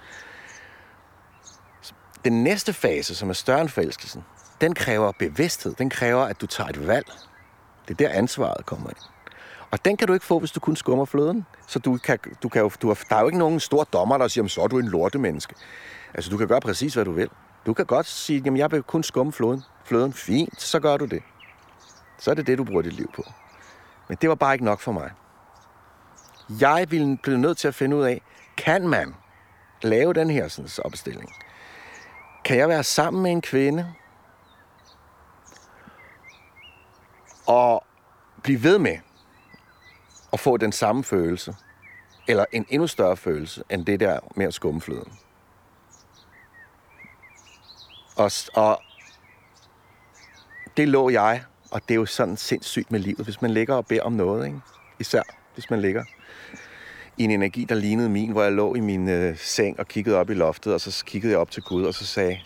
Den 2.25 2.43
næste 2.43 2.73
fase, 2.73 3.15
som 3.15 3.29
er 3.29 3.33
større 3.33 3.61
end 3.61 3.69
forelskelsen, 3.69 4.23
den 4.61 4.73
kræver 4.73 5.11
bevidsthed. 5.19 5.73
Den 5.73 5.89
kræver, 5.89 6.23
at 6.23 6.41
du 6.41 6.47
tager 6.47 6.69
et 6.69 6.87
valg. 6.87 7.05
Det 7.87 7.93
er 8.01 8.07
der 8.07 8.09
ansvaret 8.09 8.65
kommer 8.65 8.89
ind. 8.89 8.97
Og 9.71 9.85
den 9.85 9.97
kan 9.97 10.07
du 10.07 10.13
ikke 10.13 10.25
få, 10.25 10.39
hvis 10.39 10.51
du 10.51 10.59
kun 10.59 10.75
skummer 10.75 11.05
fløden. 11.05 11.45
Så 11.67 11.79
du 11.79 11.97
kan, 11.97 12.19
du 12.43 12.49
kan 12.49 12.61
jo, 12.61 12.71
du 12.81 12.87
har, 12.87 12.99
der 13.09 13.15
er 13.15 13.19
jo 13.19 13.25
ikke 13.25 13.37
nogen 13.37 13.59
stor 13.59 13.83
dommer, 13.83 14.17
der 14.17 14.27
siger, 14.27 14.47
så 14.47 14.61
er 14.61 14.67
du 14.67 14.79
en 14.79 14.87
lortemenneske. 14.87 15.55
Altså, 16.13 16.31
du 16.31 16.37
kan 16.37 16.47
gøre 16.47 16.61
præcis, 16.61 16.93
hvad 16.93 17.05
du 17.05 17.11
vil. 17.11 17.29
Du 17.65 17.73
kan 17.73 17.85
godt 17.85 18.05
sige, 18.05 18.41
jamen 18.45 18.57
jeg 18.57 18.71
vil 18.71 18.83
kun 18.83 19.03
skumme 19.03 19.33
fløden. 19.33 19.63
Fløden, 19.85 20.13
fint, 20.13 20.61
så 20.61 20.79
gør 20.79 20.97
du 20.97 21.05
det. 21.05 21.23
Så 22.19 22.31
er 22.31 22.35
det 22.35 22.47
det, 22.47 22.57
du 22.57 22.63
bruger 22.63 22.81
dit 22.81 22.93
liv 22.93 23.11
på. 23.15 23.23
Men 24.09 24.17
det 24.21 24.29
var 24.29 24.35
bare 24.35 24.53
ikke 24.53 24.65
nok 24.65 24.79
for 24.79 24.91
mig. 24.91 25.11
Jeg 26.59 26.85
ville 26.89 27.17
blive 27.17 27.37
nødt 27.37 27.57
til 27.57 27.67
at 27.67 27.75
finde 27.75 27.95
ud 27.95 28.03
af, 28.03 28.21
kan 28.57 28.87
man 28.87 29.15
lave 29.81 30.13
den 30.13 30.29
her 30.29 30.47
sådan, 30.47 30.69
opstilling? 30.85 31.29
Kan 32.45 32.57
jeg 32.57 32.69
være 32.69 32.83
sammen 32.83 33.23
med 33.23 33.31
en 33.31 33.41
kvinde 33.41 33.93
og 37.47 37.83
blive 38.43 38.63
ved 38.63 38.79
med 38.79 38.97
at 40.33 40.39
få 40.39 40.57
den 40.57 40.71
samme 40.71 41.03
følelse, 41.03 41.55
eller 42.27 42.45
en 42.51 42.65
endnu 42.69 42.87
større 42.87 43.17
følelse, 43.17 43.63
end 43.69 43.85
det 43.85 43.99
der 43.99 44.19
med 44.35 44.45
at 44.45 44.53
skumme 44.53 44.81
fløden? 44.81 45.13
Og, 48.17 48.31
og 48.53 48.81
det 50.77 50.87
lå 50.87 51.09
jeg 51.09 51.43
Og 51.71 51.81
det 51.81 51.91
er 51.91 51.95
jo 51.95 52.05
sådan 52.05 52.37
sindssygt 52.37 52.91
med 52.91 52.99
livet, 52.99 53.19
hvis 53.25 53.41
man 53.41 53.51
ligger 53.51 53.75
og 53.75 53.85
beder 53.85 54.03
om 54.03 54.11
noget, 54.11 54.45
ikke? 54.45 54.61
Især 54.99 55.21
hvis 55.53 55.69
man 55.69 55.81
ligger 55.81 56.03
i 57.17 57.23
en 57.23 57.31
energi, 57.31 57.63
der 57.63 57.75
lignede 57.75 58.09
min, 58.09 58.31
hvor 58.31 58.43
jeg 58.43 58.51
lå 58.51 58.75
i 58.75 58.79
min 58.79 59.09
øh, 59.09 59.37
seng 59.37 59.79
og 59.79 59.87
kiggede 59.87 60.17
op 60.17 60.29
i 60.29 60.33
loftet, 60.33 60.73
og 60.73 60.81
så 60.81 61.05
kiggede 61.05 61.31
jeg 61.31 61.39
op 61.39 61.51
til 61.51 61.63
Gud, 61.63 61.83
og 61.83 61.93
så 61.93 62.05
sagde, 62.05 62.39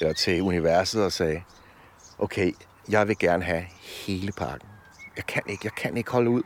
eller 0.00 0.12
til 0.12 0.42
universet, 0.42 1.04
og 1.04 1.12
sagde, 1.12 1.42
okay, 2.18 2.52
jeg 2.88 3.08
vil 3.08 3.18
gerne 3.18 3.44
have 3.44 3.64
hele 4.06 4.32
pakken. 4.32 4.68
Jeg 5.16 5.26
kan 5.26 5.42
ikke, 5.48 5.60
jeg 5.64 5.72
kan 5.72 5.96
ikke 5.96 6.10
holde 6.10 6.30
ud 6.30 6.42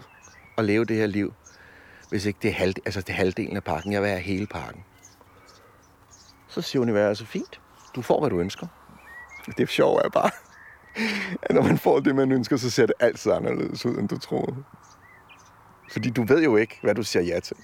og 0.56 0.64
leve 0.64 0.84
det 0.84 0.96
her 0.96 1.06
liv, 1.06 1.34
hvis 2.08 2.24
ikke 2.24 2.38
det 2.42 2.48
er, 2.48 2.54
halv, 2.54 2.74
altså 2.84 3.00
det 3.00 3.08
er 3.08 3.14
halvdelen 3.14 3.56
af 3.56 3.64
pakken. 3.64 3.92
Jeg 3.92 4.02
vil 4.02 4.10
have 4.10 4.20
hele 4.20 4.46
pakken. 4.46 4.84
Så 6.48 6.62
siger 6.62 6.82
universet, 6.82 7.28
fint, 7.28 7.60
du 7.94 8.02
får, 8.02 8.20
hvad 8.20 8.30
du 8.30 8.40
ønsker. 8.40 8.66
Det 9.46 9.60
er 9.60 9.66
sjovt 9.66 10.04
er 10.04 10.08
bare, 10.08 10.30
at 11.42 11.54
når 11.54 11.62
man 11.62 11.78
får 11.78 12.00
det, 12.00 12.14
man 12.14 12.32
ønsker, 12.32 12.56
så 12.56 12.70
ser 12.70 12.86
det 12.86 12.94
altid 13.00 13.32
anderledes 13.32 13.86
ud, 13.86 13.98
end 13.98 14.08
du 14.08 14.18
troede. 14.18 14.64
Fordi 15.90 16.10
du 16.10 16.24
ved 16.24 16.42
jo 16.42 16.56
ikke, 16.56 16.78
hvad 16.82 16.94
du 16.94 17.02
siger 17.02 17.22
ja 17.22 17.40
til. 17.40 17.56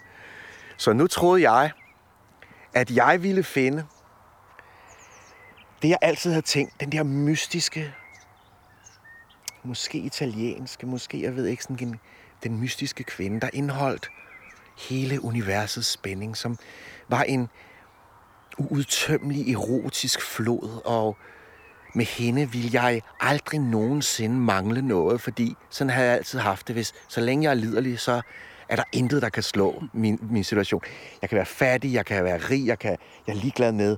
Så 0.77 0.93
nu 0.93 1.07
troede 1.07 1.51
jeg, 1.51 1.71
at 2.75 2.91
jeg 2.91 3.23
ville 3.23 3.43
finde 3.43 3.87
det, 5.83 5.89
jeg 5.89 5.99
altid 6.03 6.31
havde 6.31 6.47
tænkt, 6.47 6.81
den 6.81 6.93
der 6.93 7.03
mystiske, 7.03 7.95
måske 9.63 9.99
italienske, 9.99 10.87
måske, 10.87 11.23
jeg 11.23 11.37
ved 11.37 11.47
ikke, 11.47 11.63
sådan 11.63 11.89
en, 11.89 12.01
den 12.43 12.61
mystiske 12.61 13.05
kvinde, 13.05 13.41
der 13.41 13.51
indholdt 13.53 14.11
hele 14.89 15.25
universets 15.25 15.89
spænding, 15.89 16.37
som 16.37 16.59
var 17.09 17.23
en 17.23 17.49
uudtømmelig 18.59 19.53
erotisk 19.53 20.23
flod, 20.23 20.81
og 20.85 21.17
med 21.97 22.05
hende 22.05 22.51
ville 22.53 22.71
jeg 22.73 23.03
aldrig 23.21 23.61
nogensinde 23.61 24.37
mangle 24.37 24.83
noget, 24.83 25.21
fordi 25.21 25.57
sådan 25.71 25.91
har 25.91 26.03
jeg 26.03 26.15
altid 26.15 26.39
haft 26.39 26.69
det. 26.69 26.75
Hvis, 26.75 26.95
så 27.09 27.21
længe 27.21 27.45
jeg 27.45 27.51
er 27.51 27.55
liderlig, 27.55 28.01
så 28.01 28.21
er 28.69 28.77
der 28.77 28.83
intet, 28.93 29.23
der 29.23 29.29
kan 29.29 29.43
slå 29.43 29.83
min, 29.93 30.19
min 30.31 30.45
situation. 30.45 30.83
Jeg 31.23 31.29
kan 31.29 31.37
være 31.37 31.47
fattig, 31.47 31.93
jeg 31.93 32.07
kan 32.07 32.25
være 32.25 32.39
rig, 32.39 32.67
jeg, 32.67 32.79
kan, 32.79 32.97
jeg 33.27 33.37
er 33.37 33.41
ligeglad 33.41 33.73
med, 33.73 33.97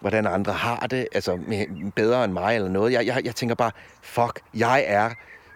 hvordan 0.00 0.26
andre 0.26 0.52
har 0.52 0.86
det, 0.86 1.08
altså 1.12 1.36
med, 1.36 1.92
bedre 1.92 2.24
end 2.24 2.32
mig 2.32 2.54
eller 2.54 2.68
noget. 2.68 2.92
Jeg, 2.92 3.06
jeg, 3.06 3.24
jeg 3.24 3.34
tænker 3.34 3.54
bare, 3.54 3.70
fuck, 4.02 4.40
jeg 4.54 4.84
er 4.86 5.10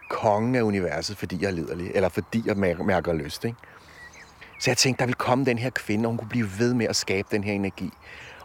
kongen 0.09 0.55
af 0.55 0.61
universet, 0.61 1.17
fordi 1.17 1.37
jeg 1.41 1.47
er 1.47 1.51
liderlig, 1.51 1.91
eller 1.95 2.09
fordi 2.09 2.43
jeg 2.45 2.57
mærker 2.85 3.13
lyst, 3.13 3.45
ikke? 3.45 3.57
Så 4.59 4.69
jeg 4.69 4.77
tænkte, 4.77 4.99
der 4.99 5.05
ville 5.05 5.17
komme 5.17 5.45
den 5.45 5.57
her 5.57 5.69
kvinde, 5.69 6.05
og 6.05 6.09
hun 6.09 6.17
kunne 6.17 6.29
blive 6.29 6.49
ved 6.59 6.73
med 6.73 6.85
at 6.85 6.95
skabe 6.95 7.27
den 7.31 7.43
her 7.43 7.53
energi. 7.53 7.89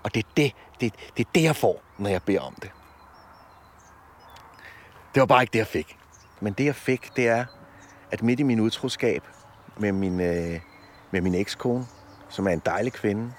Og 0.03 0.15
det 0.15 0.25
er 0.25 0.29
det, 0.37 0.53
det, 0.81 0.95
det, 1.17 1.27
er 1.27 1.31
det 1.35 1.43
jeg 1.43 1.57
får, 1.57 1.83
når 1.99 2.11
jeg 2.11 2.23
beder 2.23 2.41
om 2.41 2.55
det. 2.63 2.71
Det 5.15 5.21
var 5.21 5.27
bare 5.27 5.43
ikke 5.43 5.53
det, 5.53 5.59
jeg 5.59 5.67
fik. 5.67 5.97
Men 6.41 6.53
det, 6.53 6.65
jeg 6.65 6.75
fik, 6.75 7.17
det 7.17 7.29
er, 7.29 7.45
at 8.11 8.23
midt 8.23 8.41
i 8.41 8.43
min 8.43 8.61
utroskab 8.61 9.23
med 9.79 9.93
min, 9.93 10.21
øh, 10.21 10.61
med 11.11 11.21
min 11.21 11.35
ekskone, 11.35 11.87
som 12.29 12.47
er 12.47 12.51
en 12.51 12.63
dejlig 12.67 12.93
kvinde, 12.93 13.33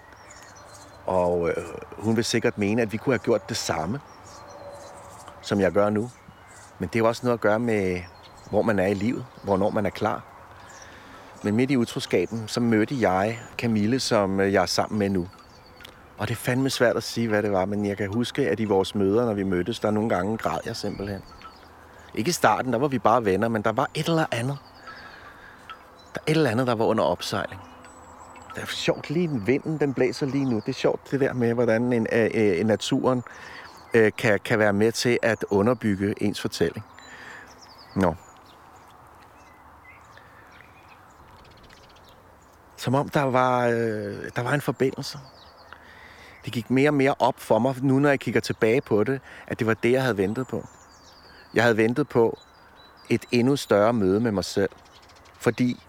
og 1.05 1.49
øh, 1.49 1.55
hun 1.91 2.15
vil 2.15 2.23
sikkert 2.23 2.57
mene, 2.57 2.81
at 2.81 2.93
vi 2.93 2.97
kunne 2.97 3.13
have 3.13 3.23
gjort 3.23 3.49
det 3.49 3.57
samme, 3.57 3.99
som 5.41 5.59
jeg 5.59 5.71
gør 5.71 5.89
nu. 5.89 6.09
Men 6.79 6.89
det 6.93 7.01
har 7.01 7.07
også 7.07 7.21
noget 7.25 7.37
at 7.37 7.41
gøre 7.41 7.59
med, 7.59 8.01
hvor 8.49 8.61
man 8.61 8.79
er 8.79 8.87
i 8.87 8.93
livet, 8.93 9.25
hvornår 9.43 9.69
man 9.69 9.85
er 9.85 9.89
klar. 9.89 10.23
Men 11.43 11.55
midt 11.55 11.71
i 11.71 11.77
utroskaben, 11.77 12.47
så 12.47 12.59
mødte 12.59 13.09
jeg 13.09 13.39
Camille, 13.57 13.99
som 13.99 14.39
øh, 14.39 14.53
jeg 14.53 14.61
er 14.61 14.65
sammen 14.65 14.99
med 14.99 15.09
nu. 15.09 15.27
Og 16.17 16.27
det 16.27 16.33
er 16.33 16.39
fandme 16.39 16.69
svært 16.69 16.97
at 16.97 17.03
sige, 17.03 17.27
hvad 17.27 17.43
det 17.43 17.51
var, 17.51 17.65
men 17.65 17.85
jeg 17.85 17.97
kan 17.97 18.13
huske, 18.13 18.49
at 18.49 18.59
i 18.59 18.65
vores 18.65 18.95
møder, 18.95 19.25
når 19.25 19.33
vi 19.33 19.43
mødtes, 19.43 19.79
der 19.79 19.91
nogle 19.91 20.09
gange 20.09 20.37
græd 20.37 20.59
jeg 20.65 20.75
simpelthen. 20.75 21.21
Ikke 22.15 22.29
i 22.29 22.31
starten, 22.31 22.73
der 22.73 22.79
var 22.79 22.87
vi 22.87 22.99
bare 22.99 23.25
venner, 23.25 23.47
men 23.47 23.61
der 23.61 23.71
var 23.71 23.89
et 23.93 24.07
eller 24.07 24.25
andet. 24.31 24.57
Der 26.13 26.19
er 26.27 26.31
et 26.31 26.37
eller 26.37 26.49
andet, 26.49 26.67
der 26.67 26.75
var 26.75 26.85
under 26.85 27.03
opsejling. 27.03 27.61
Det 28.55 28.61
er 28.61 28.65
sjovt, 28.65 29.09
lige 29.09 29.29
vinden, 29.45 29.79
den 29.79 29.93
blæser 29.93 30.25
lige 30.25 30.45
nu. 30.45 30.55
Det 30.55 30.69
er 30.69 30.73
sjovt, 30.73 31.11
det 31.11 31.19
der 31.19 31.33
med, 31.33 31.53
hvordan 31.53 31.93
en, 31.93 32.07
øh, 32.11 32.29
øh 32.33 32.65
naturen 32.65 33.23
øh, 33.93 34.11
kan, 34.17 34.39
kan 34.45 34.59
være 34.59 34.73
med 34.73 34.91
til 34.91 35.19
at 35.21 35.45
underbygge 35.49 36.13
ens 36.17 36.41
fortælling. 36.41 36.85
Nå. 37.95 38.15
Som 42.77 42.95
om 42.95 43.09
der 43.09 43.23
var, 43.23 43.67
øh, 43.67 44.29
der 44.35 44.41
var 44.41 44.53
en 44.53 44.61
forbindelse. 44.61 45.19
Det 46.45 46.53
gik 46.53 46.69
mere 46.69 46.89
og 46.89 46.93
mere 46.93 47.15
op 47.19 47.39
for 47.39 47.59
mig, 47.59 47.75
nu 47.81 47.99
når 47.99 48.09
jeg 48.09 48.19
kigger 48.19 48.41
tilbage 48.41 48.81
på 48.81 49.03
det, 49.03 49.21
at 49.47 49.59
det 49.59 49.67
var 49.67 49.73
det, 49.73 49.91
jeg 49.91 50.01
havde 50.01 50.17
ventet 50.17 50.47
på. 50.47 50.65
Jeg 51.53 51.63
havde 51.63 51.77
ventet 51.77 52.09
på 52.09 52.39
et 53.09 53.25
endnu 53.31 53.55
større 53.55 53.93
møde 53.93 54.19
med 54.19 54.31
mig 54.31 54.45
selv. 54.45 54.69
Fordi 55.39 55.79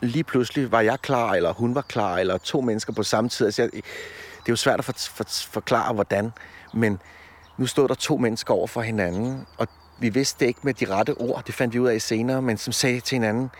lige 0.00 0.24
pludselig 0.24 0.72
var 0.72 0.80
jeg 0.80 1.00
klar, 1.00 1.32
eller 1.32 1.52
hun 1.52 1.74
var 1.74 1.82
klar, 1.82 2.18
eller 2.18 2.38
to 2.38 2.60
mennesker 2.60 2.92
på 2.92 3.02
samme 3.02 3.30
tid. 3.30 3.46
Altså, 3.46 3.62
jeg, 3.62 3.70
det 3.72 4.48
er 4.48 4.52
jo 4.52 4.56
svært 4.56 4.78
at 4.78 4.84
for, 4.84 4.92
for, 4.92 5.24
forklare, 5.28 5.94
hvordan. 5.94 6.32
Men 6.74 6.98
nu 7.56 7.66
stod 7.66 7.88
der 7.88 7.94
to 7.94 8.16
mennesker 8.16 8.54
over 8.54 8.66
for 8.66 8.80
hinanden, 8.82 9.46
og 9.58 9.68
vi 9.98 10.08
vidste 10.08 10.40
det 10.40 10.46
ikke 10.46 10.60
med 10.62 10.74
de 10.74 10.94
rette 10.94 11.14
ord. 11.14 11.44
Det 11.44 11.54
fandt 11.54 11.74
vi 11.74 11.78
ud 11.78 11.88
af 11.88 12.02
senere, 12.02 12.42
men 12.42 12.56
som 12.56 12.72
sagde 12.72 13.00
til 13.00 13.16
hinanden, 13.16 13.50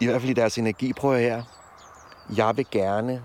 i 0.00 0.06
hvert 0.06 0.20
fald 0.20 0.30
i 0.30 0.34
deres 0.34 0.58
energiprøver 0.58 1.18
her, 1.18 1.42
jeg 2.36 2.56
vil 2.56 2.66
gerne 2.70 3.22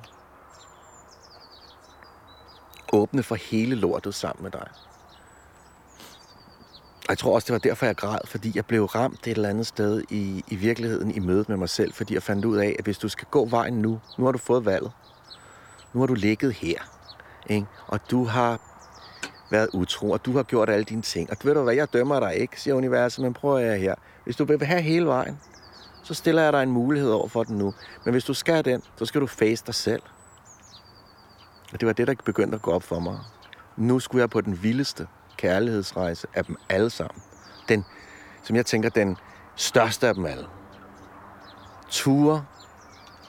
åbne 2.93 3.23
for 3.23 3.35
hele 3.35 3.75
lortet 3.75 4.15
sammen 4.15 4.43
med 4.43 4.51
dig. 4.51 4.67
Og 7.03 7.09
jeg 7.09 7.17
tror 7.17 7.35
også, 7.35 7.45
det 7.45 7.53
var 7.53 7.59
derfor, 7.59 7.85
jeg 7.85 7.95
græd, 7.95 8.19
fordi 8.25 8.51
jeg 8.55 8.65
blev 8.65 8.85
ramt 8.85 9.27
et 9.27 9.31
eller 9.31 9.49
andet 9.49 9.67
sted 9.67 10.03
i, 10.09 10.43
i 10.47 10.55
virkeligheden 10.55 11.11
i 11.11 11.19
mødet 11.19 11.49
med 11.49 11.57
mig 11.57 11.69
selv, 11.69 11.93
fordi 11.93 12.13
jeg 12.13 12.23
fandt 12.23 12.45
ud 12.45 12.57
af, 12.57 12.75
at 12.79 12.85
hvis 12.85 12.97
du 12.97 13.09
skal 13.09 13.27
gå 13.31 13.45
vejen 13.45 13.73
nu, 13.73 13.99
nu 14.17 14.25
har 14.25 14.31
du 14.31 14.37
fået 14.37 14.65
valget. 14.65 14.91
Nu 15.93 15.99
har 15.99 16.07
du 16.07 16.13
ligget 16.13 16.53
her, 16.53 16.79
ikke? 17.49 17.67
og 17.87 18.11
du 18.11 18.23
har 18.23 18.59
været 19.51 19.69
utro, 19.73 20.11
og 20.11 20.25
du 20.25 20.35
har 20.35 20.43
gjort 20.43 20.69
alle 20.69 20.83
dine 20.83 21.01
ting. 21.01 21.29
Og 21.29 21.37
ved 21.43 21.53
du 21.53 21.61
hvad, 21.61 21.73
jeg 21.73 21.93
dømmer 21.93 22.19
dig 22.19 22.35
ikke, 22.35 22.61
siger 22.61 22.73
universet, 22.73 23.23
men 23.23 23.33
prøver 23.33 23.59
jeg 23.59 23.79
her. 23.79 23.95
Hvis 24.23 24.35
du 24.35 24.45
vil 24.45 24.65
have 24.65 24.81
hele 24.81 25.05
vejen, 25.05 25.39
så 26.03 26.13
stiller 26.13 26.41
jeg 26.41 26.53
dig 26.53 26.63
en 26.63 26.71
mulighed 26.71 27.11
over 27.11 27.27
for 27.27 27.43
den 27.43 27.57
nu. 27.57 27.73
Men 28.05 28.11
hvis 28.11 28.23
du 28.23 28.33
skal 28.33 28.65
den, 28.65 28.81
så 28.95 29.05
skal 29.05 29.21
du 29.21 29.27
face 29.27 29.63
dig 29.65 29.75
selv. 29.75 30.01
Og 31.73 31.79
det 31.79 31.87
var 31.87 31.93
det, 31.93 32.07
der 32.07 32.13
begyndte 32.25 32.55
at 32.55 32.61
gå 32.61 32.71
op 32.71 32.83
for 32.83 32.99
mig. 32.99 33.19
Nu 33.77 33.99
skulle 33.99 34.21
jeg 34.21 34.29
på 34.29 34.41
den 34.41 34.63
vildeste 34.63 35.07
kærlighedsrejse 35.43 36.27
af 36.33 36.45
dem 36.45 36.55
alle 36.69 36.89
sammen. 36.89 37.21
Den, 37.69 37.85
som 38.43 38.55
jeg 38.55 38.65
tænker, 38.65 38.89
den 38.89 39.17
største 39.55 40.07
af 40.07 40.15
dem 40.15 40.25
alle. 40.25 40.45
Ture 41.89 42.45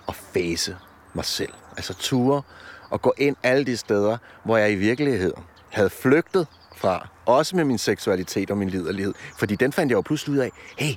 og 0.06 0.14
face 0.14 0.76
mig 1.14 1.24
selv. 1.24 1.52
Altså 1.76 1.94
ture 1.94 2.42
og 2.90 3.02
gå 3.02 3.14
ind 3.18 3.36
alle 3.42 3.64
de 3.64 3.76
steder, 3.76 4.18
hvor 4.44 4.56
jeg 4.56 4.72
i 4.72 4.74
virkeligheden 4.74 5.44
havde 5.72 5.90
flygtet 5.90 6.46
fra. 6.76 7.08
Også 7.26 7.56
med 7.56 7.64
min 7.64 7.78
seksualitet 7.78 8.50
og 8.50 8.58
min 8.58 8.68
liderlighed. 8.70 9.14
Fordi 9.38 9.56
den 9.56 9.72
fandt 9.72 9.90
jeg 9.90 9.96
jo 9.96 10.00
pludselig 10.00 10.32
ud 10.32 10.38
af, 10.38 10.50
hey, 10.78 10.94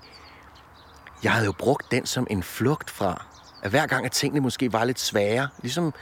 jeg 1.24 1.31
havde 1.31 1.45
jo 1.45 1.53
brugt 1.59 1.91
den 1.91 2.05
som 2.05 2.27
en 2.29 2.43
flugt 2.43 2.89
fra. 2.89 3.25
At 3.63 3.69
hver 3.69 3.88
gang, 3.88 4.05
at 4.05 4.12
tingene 4.12 4.41
måske 4.41 4.74
var 4.74 4.83
lidt 4.83 5.00
svære, 5.00 5.47
ligesom 5.62 5.93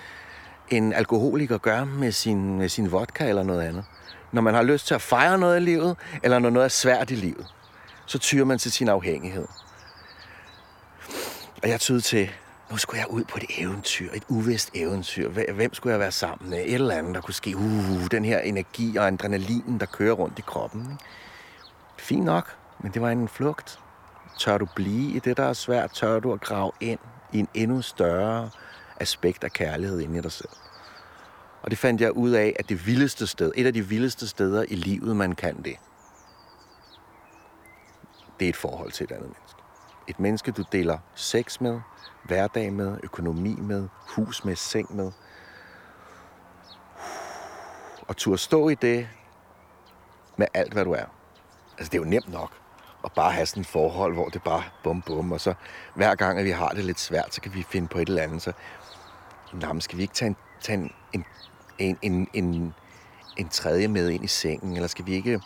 en 0.70 0.94
alkoholiker 0.94 1.58
gør 1.58 1.84
med 1.84 2.12
sin, 2.12 2.58
med 2.58 2.70
sin 2.70 2.92
vodka 2.92 3.30
eller 3.30 3.44
noget 3.44 3.62
andet. 3.62 3.86
Når 4.36 4.42
man 4.42 4.54
har 4.54 4.64
lyst 4.64 4.88
til 4.88 4.94
at 4.94 5.02
fejre 5.02 5.38
noget 5.38 5.58
i 5.58 5.64
livet, 5.64 5.98
eller 6.24 6.40
når 6.40 6.50
noget 6.50 6.66
er 6.66 6.70
svært 6.70 7.12
i 7.12 7.16
livet, 7.16 7.48
så 8.06 8.20
tyrer 8.20 8.46
man 8.46 8.58
til 8.58 8.72
sin 8.72 8.90
afhængighed. 8.90 9.48
Og 11.64 11.70
jeg 11.70 11.80
tyder 11.80 12.02
til, 12.02 12.30
nu 12.72 12.78
skulle 12.78 13.00
jeg 13.00 13.10
ud 13.10 13.24
på 13.24 13.38
et 13.38 13.46
eventyr, 13.58 14.12
et 14.14 14.24
uvist 14.30 14.72
eventyr. 14.74 15.30
Hvem 15.52 15.74
skulle 15.74 15.92
jeg 15.92 16.00
være 16.00 16.12
sammen 16.12 16.50
med? 16.50 16.58
Et 16.58 16.74
eller 16.74 16.96
andet, 16.96 17.16
der 17.16 17.22
kunne 17.22 17.34
ske. 17.34 17.56
Uh, 17.56 18.06
den 18.12 18.26
her 18.26 18.40
energi 18.40 18.98
og 18.98 19.08
adrenalin, 19.08 19.78
der 19.80 19.86
kører 19.86 20.14
rundt 20.14 20.40
i 20.40 20.42
kroppen. 20.42 21.00
Fint 21.98 22.26
nok, 22.26 22.56
men 22.80 22.92
det 22.92 23.02
var 23.02 23.10
en 23.10 23.28
flugt. 23.28 23.80
Tør 24.40 24.58
du 24.58 24.68
blive 24.76 25.12
i 25.12 25.20
det, 25.20 25.38
der 25.38 25.46
er 25.46 25.54
svært? 25.54 25.92
Tør 25.92 26.20
du 26.20 26.34
at 26.34 26.42
grave 26.42 26.72
ind 26.80 27.00
i 27.34 27.40
en 27.40 27.48
endnu 27.54 27.82
større 27.82 28.50
aspekt 29.00 29.44
af 29.44 29.52
kærlighed 29.52 30.00
inde 30.00 30.18
i 30.18 30.22
dig 30.22 30.32
selv? 30.32 30.50
Og 31.66 31.72
det 31.72 31.80
fandt 31.80 32.02
jeg 32.02 32.12
ud 32.12 32.32
af, 32.32 32.56
at 32.60 32.70
det 32.70 32.88
vildeste 32.88 33.28
sted, 33.28 33.52
et 33.56 33.66
af 33.66 33.74
de 33.74 33.88
vildeste 33.88 34.28
steder 34.28 34.66
i 34.68 34.76
livet, 34.76 35.16
man 35.16 35.36
kan 35.36 35.64
det, 35.64 35.76
det 38.40 38.46
er 38.46 38.50
et 38.50 38.56
forhold 38.56 38.92
til 38.92 39.04
et 39.04 39.12
andet 39.12 39.28
menneske. 39.28 39.62
Et 40.08 40.20
menneske, 40.20 40.52
du 40.52 40.64
deler 40.72 40.98
sex 41.16 41.62
med, 41.62 41.80
hverdag 42.24 42.74
med, 42.74 42.98
økonomi 43.04 43.56
med, 43.56 43.88
hus 44.16 44.46
med, 44.46 44.56
seng 44.56 44.96
med. 44.96 45.12
Og 48.08 48.18
turde 48.18 48.38
stå 48.38 48.70
i 48.70 48.76
det 48.76 49.08
med 50.38 50.48
alt, 50.54 50.74
hvad 50.74 50.86
du 50.86 50.92
er. 50.92 51.06
Altså, 51.78 51.92
det 51.92 51.94
er 51.94 52.04
jo 52.04 52.10
nemt 52.10 52.32
nok 52.32 52.52
at 53.06 53.12
bare 53.12 53.32
have 53.32 53.46
sådan 53.46 53.62
et 53.62 53.68
forhold, 53.68 54.14
hvor 54.14 54.30
det 54.30 54.44
bare 54.44 54.64
bum 54.84 55.02
bum, 55.02 55.32
og 55.32 55.42
så 55.42 55.54
hver 55.96 56.16
gang, 56.16 56.40
at 56.40 56.46
vi 56.46 56.52
har 56.52 56.70
det 56.70 56.86
lidt 56.86 57.00
svært, 57.00 57.34
så 57.34 57.42
kan 57.42 57.54
vi 57.54 57.64
finde 57.64 57.88
på 57.88 58.00
et 58.00 58.08
eller 58.08 58.22
andet. 58.22 58.42
Så, 58.42 58.52
jamen, 59.62 59.82
skal 59.82 59.98
vi 59.98 60.02
ikke 60.02 60.14
tage 60.14 60.30
en, 60.30 60.36
tage 60.62 60.78
en, 60.78 60.92
en, 61.14 61.26
en, 61.80 61.98
en, 62.02 62.28
en, 62.34 62.74
en 63.38 63.50
tredje 63.50 63.88
med 63.88 64.10
ind 64.10 64.24
i 64.24 64.28
sengen, 64.28 64.76
eller 64.76 64.88
skal 64.88 65.06
vi 65.06 65.14
ikke 65.14 65.42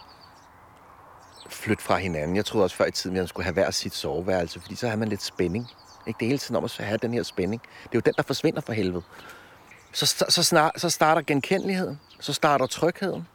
flytte 1.50 1.84
fra 1.84 1.98
hinanden. 1.98 2.36
Jeg 2.36 2.46
troede 2.46 2.66
også 2.66 2.76
før 2.76 2.86
i 2.86 2.92
tiden, 2.92 3.16
at 3.16 3.22
man 3.22 3.28
skulle 3.28 3.44
have 3.44 3.54
hver 3.54 3.72
sit 3.72 3.94
soveværelse, 3.94 4.60
fordi 4.60 4.76
så 4.76 4.88
har 4.88 4.96
man 4.96 5.08
lidt 5.08 5.24
spænding. 5.24 5.68
Ikke? 6.08 6.18
Det 6.18 6.26
er 6.26 6.30
hele 6.30 6.40
tiden 6.40 6.56
om 6.56 6.64
at 6.64 6.78
have 6.78 6.98
den 6.98 7.14
her 7.14 7.24
spænding. 7.24 7.62
Det 7.62 7.88
er 7.88 7.96
jo 7.96 8.02
den, 8.06 8.14
der 8.18 8.24
forsvinder 8.24 8.62
for 8.62 8.74
helvede. 8.74 9.04
Så, 9.92 10.26
så, 10.30 10.44
snart, 10.44 10.72
så 10.78 10.90
starter 10.90 11.22
genkendeligheden. 11.22 12.00
Så 12.20 12.34
starter 12.34 12.66
trygheden. 12.66 13.28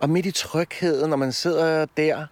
Og 0.00 0.10
midt 0.10 0.26
i 0.26 0.30
trygheden, 0.30 1.10
når 1.10 1.16
man 1.16 1.32
sidder 1.32 1.86
der, 1.96 2.26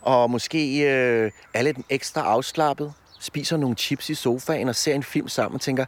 og 0.00 0.30
måske 0.30 0.80
øh, 0.80 1.30
er 1.54 1.62
lidt 1.62 1.78
ekstra 1.88 2.20
afslappet, 2.20 2.92
spiser 3.20 3.56
nogle 3.56 3.76
chips 3.76 4.10
i 4.10 4.14
sofaen 4.14 4.68
og 4.68 4.76
ser 4.76 4.94
en 4.94 5.02
film 5.02 5.28
sammen 5.28 5.54
og 5.54 5.60
tænker, 5.60 5.84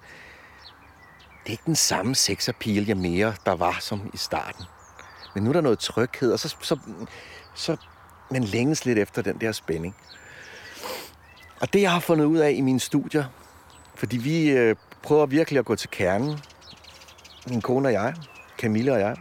det 1.45 1.49
er 1.49 1.53
ikke 1.53 1.67
den 1.67 1.77
samme 1.77 2.15
sexappeal, 2.15 2.87
jeg 2.87 2.97
mere, 2.97 3.35
der 3.47 3.53
var 3.53 3.77
som 3.81 4.11
i 4.15 4.17
starten. 4.17 4.65
Men 5.35 5.45
nu 5.45 5.51
er 5.51 5.53
der 5.53 5.61
noget 5.61 5.79
tryghed, 5.79 6.33
og 6.33 6.39
så, 6.39 6.57
så, 6.61 6.79
så 7.55 7.77
man 8.31 8.45
længes 8.45 8.85
lidt 8.85 8.99
efter 8.99 9.23
den 9.23 9.41
der 9.41 9.53
spænding. 9.53 9.97
Og 11.61 11.73
det, 11.73 11.81
jeg 11.81 11.93
har 11.93 12.01
fundet 12.01 12.25
ud 12.25 12.39
af 12.39 12.51
i 12.51 12.61
mine 12.61 12.81
studier, 12.81 13.25
fordi 13.95 14.17
vi 14.17 14.51
øh, 14.51 14.77
prøver 15.03 15.27
virkelig 15.27 15.59
at 15.59 15.65
gå 15.65 15.75
til 15.75 15.91
kernen, 15.91 16.39
min 17.47 17.61
kone 17.61 17.89
og 17.89 17.93
jeg, 17.93 18.15
Camille 18.59 18.93
og 18.93 19.01
jeg, 19.01 19.17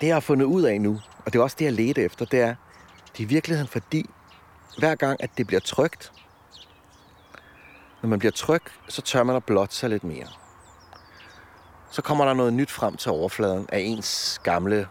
det, 0.00 0.06
jeg 0.06 0.14
har 0.14 0.20
fundet 0.20 0.46
ud 0.46 0.62
af 0.62 0.80
nu, 0.80 1.00
og 1.26 1.32
det 1.32 1.38
er 1.38 1.42
også 1.42 1.56
det, 1.58 1.64
jeg 1.64 1.72
ledte 1.72 2.02
efter, 2.02 2.24
det 2.24 2.40
er, 2.40 2.54
det 3.12 3.20
er 3.20 3.22
i 3.22 3.24
virkeligheden 3.24 3.68
fordi, 3.68 4.10
hver 4.78 4.94
gang, 4.94 5.22
at 5.22 5.30
det 5.38 5.46
bliver 5.46 5.60
trygt, 5.60 6.12
når 8.02 8.08
man 8.08 8.18
bliver 8.18 8.32
tryg, 8.32 8.62
så 8.88 9.02
tør 9.02 9.22
man 9.22 9.36
at 9.36 9.44
blotte 9.44 9.74
sig 9.74 9.90
lidt 9.90 10.04
mere. 10.04 10.26
Så 11.90 12.02
kommer 12.02 12.24
der 12.24 12.34
noget 12.34 12.52
nyt 12.52 12.70
frem 12.70 12.96
til 12.96 13.10
overfladen 13.10 13.68
af 13.72 13.78
ens 13.78 14.40
gamle, 14.42 14.88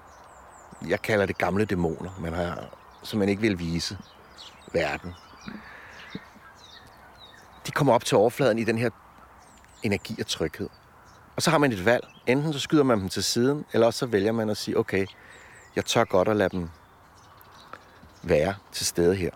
jeg 0.87 1.01
kalder 1.01 1.25
det 1.25 1.37
gamle 1.37 1.65
dæmoner, 1.65 2.11
man 2.19 2.33
har, 2.33 2.69
som 3.03 3.19
man 3.19 3.29
ikke 3.29 3.41
vil 3.41 3.59
vise 3.59 3.97
verden. 4.73 5.13
De 7.67 7.71
kommer 7.71 7.93
op 7.93 8.05
til 8.05 8.17
overfladen 8.17 8.59
i 8.59 8.63
den 8.63 8.77
her 8.77 8.89
energi 9.83 10.15
og 10.19 10.27
tryghed. 10.27 10.69
Og 11.35 11.41
så 11.41 11.51
har 11.51 11.57
man 11.57 11.71
et 11.71 11.85
valg. 11.85 12.07
Enten 12.27 12.53
så 12.53 12.59
skyder 12.59 12.83
man 12.83 12.99
dem 12.99 13.09
til 13.09 13.23
siden, 13.23 13.65
eller 13.73 13.87
også 13.87 13.99
så 13.99 14.05
vælger 14.05 14.31
man 14.31 14.49
at 14.49 14.57
sige, 14.57 14.77
okay, 14.77 15.05
jeg 15.75 15.85
tør 15.85 16.03
godt 16.03 16.27
at 16.27 16.35
lade 16.35 16.49
dem 16.49 16.69
være 18.23 18.55
til 18.71 18.85
stede 18.85 19.15
her. 19.15 19.31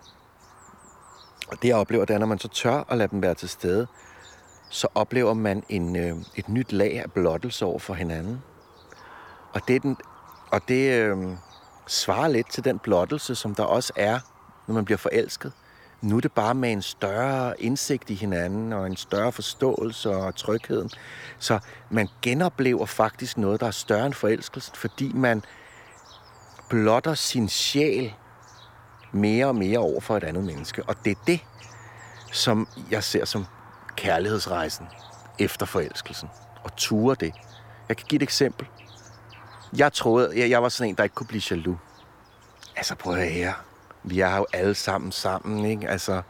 Og 1.48 1.62
det 1.62 1.68
jeg 1.68 1.76
oplever, 1.76 2.04
det 2.04 2.14
er, 2.14 2.18
når 2.18 2.26
man 2.26 2.38
så 2.38 2.48
tør 2.48 2.84
at 2.88 2.98
lade 2.98 3.08
dem 3.08 3.22
være 3.22 3.34
til 3.34 3.48
stede, 3.48 3.86
så 4.70 4.88
oplever 4.94 5.34
man 5.34 5.62
en, 5.68 5.96
øh, 5.96 6.16
et 6.36 6.48
nyt 6.48 6.72
lag 6.72 7.00
af 7.00 7.12
blottelse 7.12 7.64
over 7.64 7.78
for 7.78 7.94
hinanden. 7.94 8.42
Og 9.52 9.60
det, 9.68 9.82
den, 9.82 9.96
og 10.50 10.60
det 10.68 11.00
øh, 11.00 11.16
svarer 11.86 12.28
lidt 12.28 12.50
til 12.50 12.64
den 12.64 12.78
blottelse, 12.78 13.34
som 13.34 13.54
der 13.54 13.62
også 13.62 13.92
er, 13.96 14.18
når 14.66 14.74
man 14.74 14.84
bliver 14.84 14.98
forelsket. 14.98 15.52
Nu 16.00 16.16
er 16.16 16.20
det 16.20 16.32
bare 16.32 16.54
med 16.54 16.72
en 16.72 16.82
større 16.82 17.60
indsigt 17.60 18.10
i 18.10 18.14
hinanden, 18.14 18.72
og 18.72 18.86
en 18.86 18.96
større 18.96 19.32
forståelse 19.32 20.10
og 20.10 20.36
trygheden. 20.36 20.90
Så 21.38 21.58
man 21.90 22.08
genoplever 22.22 22.86
faktisk 22.86 23.38
noget, 23.38 23.60
der 23.60 23.66
er 23.66 23.70
større 23.70 24.06
end 24.06 24.14
forelskelsen, 24.14 24.74
fordi 24.74 25.12
man 25.12 25.42
blotter 26.68 27.14
sin 27.14 27.48
sjæl 27.48 28.14
mere 29.14 29.46
og 29.46 29.56
mere 29.56 29.78
over 29.78 30.00
for 30.00 30.16
et 30.16 30.24
andet 30.24 30.44
menneske. 30.44 30.82
Og 30.82 30.96
det 31.04 31.10
er 31.10 31.20
det, 31.26 31.40
som 32.32 32.68
jeg 32.90 33.04
ser 33.04 33.24
som 33.24 33.46
kærlighedsrejsen 33.96 34.86
efter 35.38 35.66
forelskelsen. 35.66 36.28
Og 36.62 36.76
ture 36.76 37.16
det. 37.20 37.34
Jeg 37.88 37.96
kan 37.96 38.06
give 38.08 38.16
et 38.16 38.22
eksempel. 38.22 38.66
Jeg 39.76 39.92
troede, 39.92 40.40
jeg, 40.40 40.50
jeg 40.50 40.62
var 40.62 40.68
sådan 40.68 40.88
en, 40.88 40.96
der 40.96 41.02
ikke 41.02 41.14
kunne 41.14 41.26
blive 41.26 41.42
jaloux. 41.50 41.78
Altså 42.76 42.94
prøv 42.94 43.14
at 43.14 43.32
høre. 43.32 43.54
Vi 44.02 44.20
er 44.20 44.36
jo 44.36 44.46
alle 44.52 44.74
sammen 44.74 45.12
sammen, 45.12 45.64
ikke? 45.64 45.88
Altså, 45.88 46.22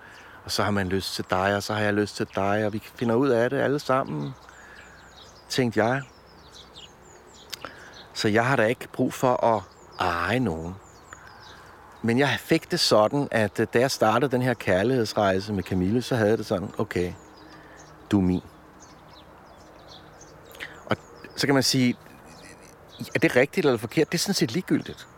og 0.44 0.50
så 0.50 0.62
har 0.62 0.70
man 0.70 0.88
lyst 0.88 1.14
til 1.14 1.24
dig, 1.30 1.56
og 1.56 1.62
så 1.62 1.74
har 1.74 1.80
jeg 1.80 1.94
lyst 1.94 2.16
til 2.16 2.26
dig, 2.34 2.66
og 2.66 2.72
vi 2.72 2.82
finder 2.94 3.14
ud 3.14 3.28
af 3.28 3.50
det 3.50 3.60
alle 3.60 3.78
sammen, 3.78 4.32
tænkte 5.48 5.84
jeg. 5.84 6.02
Så 8.14 8.28
jeg 8.28 8.46
har 8.46 8.56
da 8.56 8.64
ikke 8.64 8.88
brug 8.92 9.14
for 9.14 9.44
at 9.44 9.62
eje 10.00 10.40
nogen. 10.40 10.74
Men 12.04 12.18
jeg 12.18 12.36
fik 12.38 12.70
det 12.70 12.80
sådan, 12.80 13.28
at 13.30 13.60
øh, 13.60 13.66
da 13.74 13.80
jeg 13.80 13.90
startede 13.90 14.32
den 14.32 14.42
her 14.42 14.54
kærlighedsrejse 14.54 15.52
med 15.52 15.62
Camille, 15.62 16.02
så 16.02 16.16
havde 16.16 16.30
jeg 16.30 16.38
det 16.38 16.46
sådan, 16.46 16.70
okay, 16.78 17.12
du 18.10 18.18
er 18.18 18.22
min. 18.22 18.40
Og 20.86 20.96
så 21.36 21.46
kan 21.46 21.54
man 21.54 21.62
sige, 21.62 21.96
er 23.14 23.18
det 23.18 23.36
rigtigt 23.36 23.66
eller 23.66 23.78
forkert? 23.78 24.12
Det 24.12 24.18
er 24.18 24.22
sådan 24.22 24.34
set 24.34 24.52
ligegyldigt. 24.52 25.08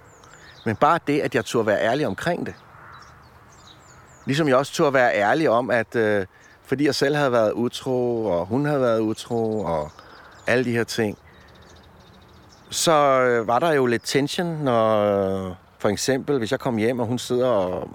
Men 0.66 0.76
bare 0.76 0.98
det, 1.06 1.20
at 1.20 1.34
jeg 1.34 1.44
turde 1.44 1.66
være 1.66 1.80
ærlig 1.80 2.06
omkring 2.06 2.46
det. 2.46 2.54
Ligesom 4.26 4.48
jeg 4.48 4.56
også 4.56 4.72
turde 4.72 4.94
være 4.94 5.14
ærlig 5.14 5.50
om, 5.50 5.70
at 5.70 5.96
øh, 5.96 6.26
fordi 6.64 6.84
jeg 6.84 6.94
selv 6.94 7.16
havde 7.16 7.32
været 7.32 7.52
utro, 7.52 8.24
og 8.24 8.46
hun 8.46 8.66
havde 8.66 8.80
været 8.80 9.00
utro, 9.00 9.60
og 9.60 9.90
alle 10.46 10.64
de 10.64 10.72
her 10.72 10.84
ting, 10.84 11.18
så 12.70 13.20
øh, 13.20 13.46
var 13.46 13.58
der 13.58 13.72
jo 13.72 13.86
lidt 13.86 14.02
tension, 14.04 14.46
når 14.46 15.65
for 15.78 15.88
eksempel, 15.88 16.38
hvis 16.38 16.50
jeg 16.50 16.60
kom 16.60 16.76
hjem, 16.76 17.00
og 17.00 17.06
hun 17.06 17.18
sidder 17.18 17.48
og 17.48 17.90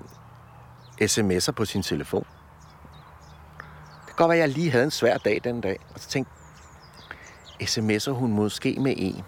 sms'er 1.02 1.52
på 1.52 1.66
sin 1.66 1.82
telefon. 1.82 2.26
Det 4.00 4.08
kan 4.08 4.16
godt 4.16 4.30
være, 4.30 4.38
at 4.38 4.42
jeg 4.42 4.50
lige 4.50 4.72
havde 4.72 4.84
en 4.84 4.92
svær 4.92 5.18
dag 5.18 5.42
den 5.44 5.62
dag. 5.62 5.80
Og 5.94 6.00
så 6.00 6.10
tænkte 6.10 6.32
sms'er 7.62 8.12
hun 8.12 8.32
måske 8.32 8.78
med 8.80 8.94
en. 8.98 9.24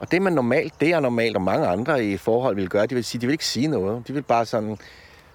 Og 0.00 0.10
det 0.10 0.22
man 0.22 0.32
normalt, 0.32 0.80
det 0.80 0.92
er 0.92 1.00
normalt, 1.00 1.36
og 1.36 1.42
mange 1.42 1.66
andre 1.66 2.04
i 2.04 2.16
forhold 2.16 2.56
vil 2.56 2.68
gøre, 2.68 2.86
de 2.86 2.94
vil 2.94 3.04
sige, 3.04 3.20
de 3.20 3.26
vil 3.26 3.32
ikke 3.32 3.46
sige 3.46 3.68
noget. 3.68 4.08
De 4.08 4.12
vil 4.12 4.22
bare 4.22 4.46
sådan 4.46 4.78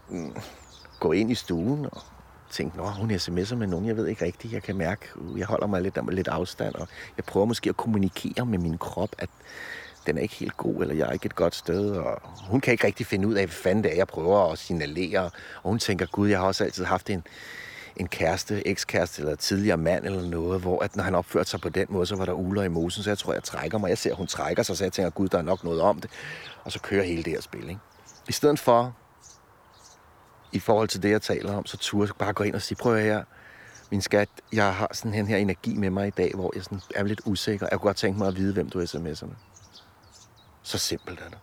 mm, 0.10 0.36
gå 1.00 1.12
ind 1.12 1.32
i 1.32 1.36
stuen 1.36 1.86
og 1.92 2.02
tænke, 2.50 2.78
nå, 2.78 2.84
hun 2.84 3.12
sms'er 3.12 3.56
med 3.56 3.68
nogen, 3.68 3.86
jeg 3.86 3.98
ved 3.98 4.08
ikke 4.08 4.26
rigtigt, 4.26 4.54
jeg 4.54 4.64
kan 4.64 4.78
mærke, 4.78 5.06
jeg 5.38 5.46
holder 5.46 5.68
mig 5.68 5.82
lidt, 5.82 6.14
lidt 6.14 6.28
afstand, 6.28 6.76
og 6.76 6.88
jeg 7.18 7.26
prøver 7.26 7.46
måske 7.46 7.70
at 7.70 7.78
kommunikere 7.78 8.46
med 8.46 8.60
min 8.60 8.78
krop, 8.78 9.10
at 9.18 9.30
den 10.06 10.18
er 10.18 10.22
ikke 10.22 10.36
helt 10.36 10.58
god, 10.58 10.82
eller 10.82 10.96
jeg 10.96 11.08
er 11.08 11.12
ikke 11.12 11.26
et 11.26 11.36
godt 11.36 11.56
sted, 11.56 11.92
og 11.92 12.22
hun 12.50 12.62
kan 12.62 12.72
ikke 12.72 12.88
rigtig 12.88 13.06
finde 13.06 13.28
ud 13.28 13.34
af, 13.34 13.46
hvad 13.46 13.56
fanden 13.56 13.84
det 13.84 13.92
er, 13.92 13.96
jeg 13.96 14.08
prøver 14.08 14.52
at 14.52 14.60
signalere, 14.60 15.24
og 15.64 15.70
hun 15.70 15.80
tænker, 15.80 16.06
gud, 16.06 16.30
jeg 16.30 16.40
har 16.40 16.46
også 16.46 16.64
altid 16.64 16.86
haft 16.86 17.10
en, 17.10 17.24
en 17.98 18.08
kæreste, 18.08 18.68
ekskæreste 18.68 19.22
eller 19.22 19.36
tidligere 19.36 19.78
mand 19.78 20.06
eller 20.06 20.30
noget, 20.30 20.62
hvor 20.62 20.84
at 20.84 20.96
når 20.96 21.04
han 21.04 21.16
opførte 21.16 21.50
sig 21.50 21.62
på 21.62 21.70
den 21.70 21.88
måde, 21.90 22.06
så 22.06 22.16
var 22.16 22.26
der 22.26 22.34
uler 22.34 22.64
i 22.64 22.68
mosen, 22.68 23.04
så 23.04 23.10
jeg 23.10 23.18
tror, 23.18 23.34
jeg 23.34 23.44
trækker 23.44 23.78
mig. 23.78 23.90
Jeg 23.90 23.98
ser, 23.98 24.12
at 24.12 24.18
hun 24.18 24.28
trækker 24.28 24.64
sig, 24.64 24.78
så 24.78 24.84
jeg 24.84 24.94
tænker, 24.94 25.10
gud, 25.10 25.28
der 25.28 25.38
er 25.38 25.42
nok 25.42 25.64
noget 25.64 25.82
om 25.82 26.02
det. 26.02 26.10
Og 26.64 26.72
så 26.72 26.80
kører 26.80 27.04
hele 27.04 27.24
det 27.24 27.34
her 27.34 27.42
spil, 27.42 27.70
ikke? 27.70 27.80
I 28.30 28.32
stedet 28.32 28.60
for, 28.60 28.96
i 30.52 30.60
forhold 30.60 30.88
til 30.88 31.04
det, 31.04 31.10
jeg 31.10 31.22
taler 31.22 31.54
om, 31.54 31.66
så 31.66 31.78
turde 31.78 32.08
jeg 32.08 32.16
bare 32.16 32.34
gå 32.34 32.44
ind 32.44 32.56
og 32.56 32.62
sige, 32.62 32.78
prøv 32.82 32.98
her, 32.98 33.24
min 33.92 34.02
skat, 34.02 34.30
jeg 34.54 34.74
har 34.76 34.90
sådan 34.94 35.28
her 35.28 35.38
energi 35.38 35.76
med 35.78 35.90
mig 35.90 36.08
i 36.08 36.10
dag, 36.10 36.32
hvor 36.36 36.52
jeg 36.56 36.64
sådan 36.64 36.82
er 36.96 37.04
lidt 37.04 37.22
usikker. 37.26 37.68
Jeg 37.72 37.80
kunne 37.80 37.88
godt 37.88 37.98
tænke 37.98 38.20
mig 38.20 38.28
at 38.28 38.36
vide, 38.36 38.54
hvem 38.54 38.70
du 38.70 38.82
sms'er 38.82 39.26
med. 39.26 39.36
Så 40.64 40.78
simpelt 40.78 41.20
er 41.20 41.30
det. 41.30 41.38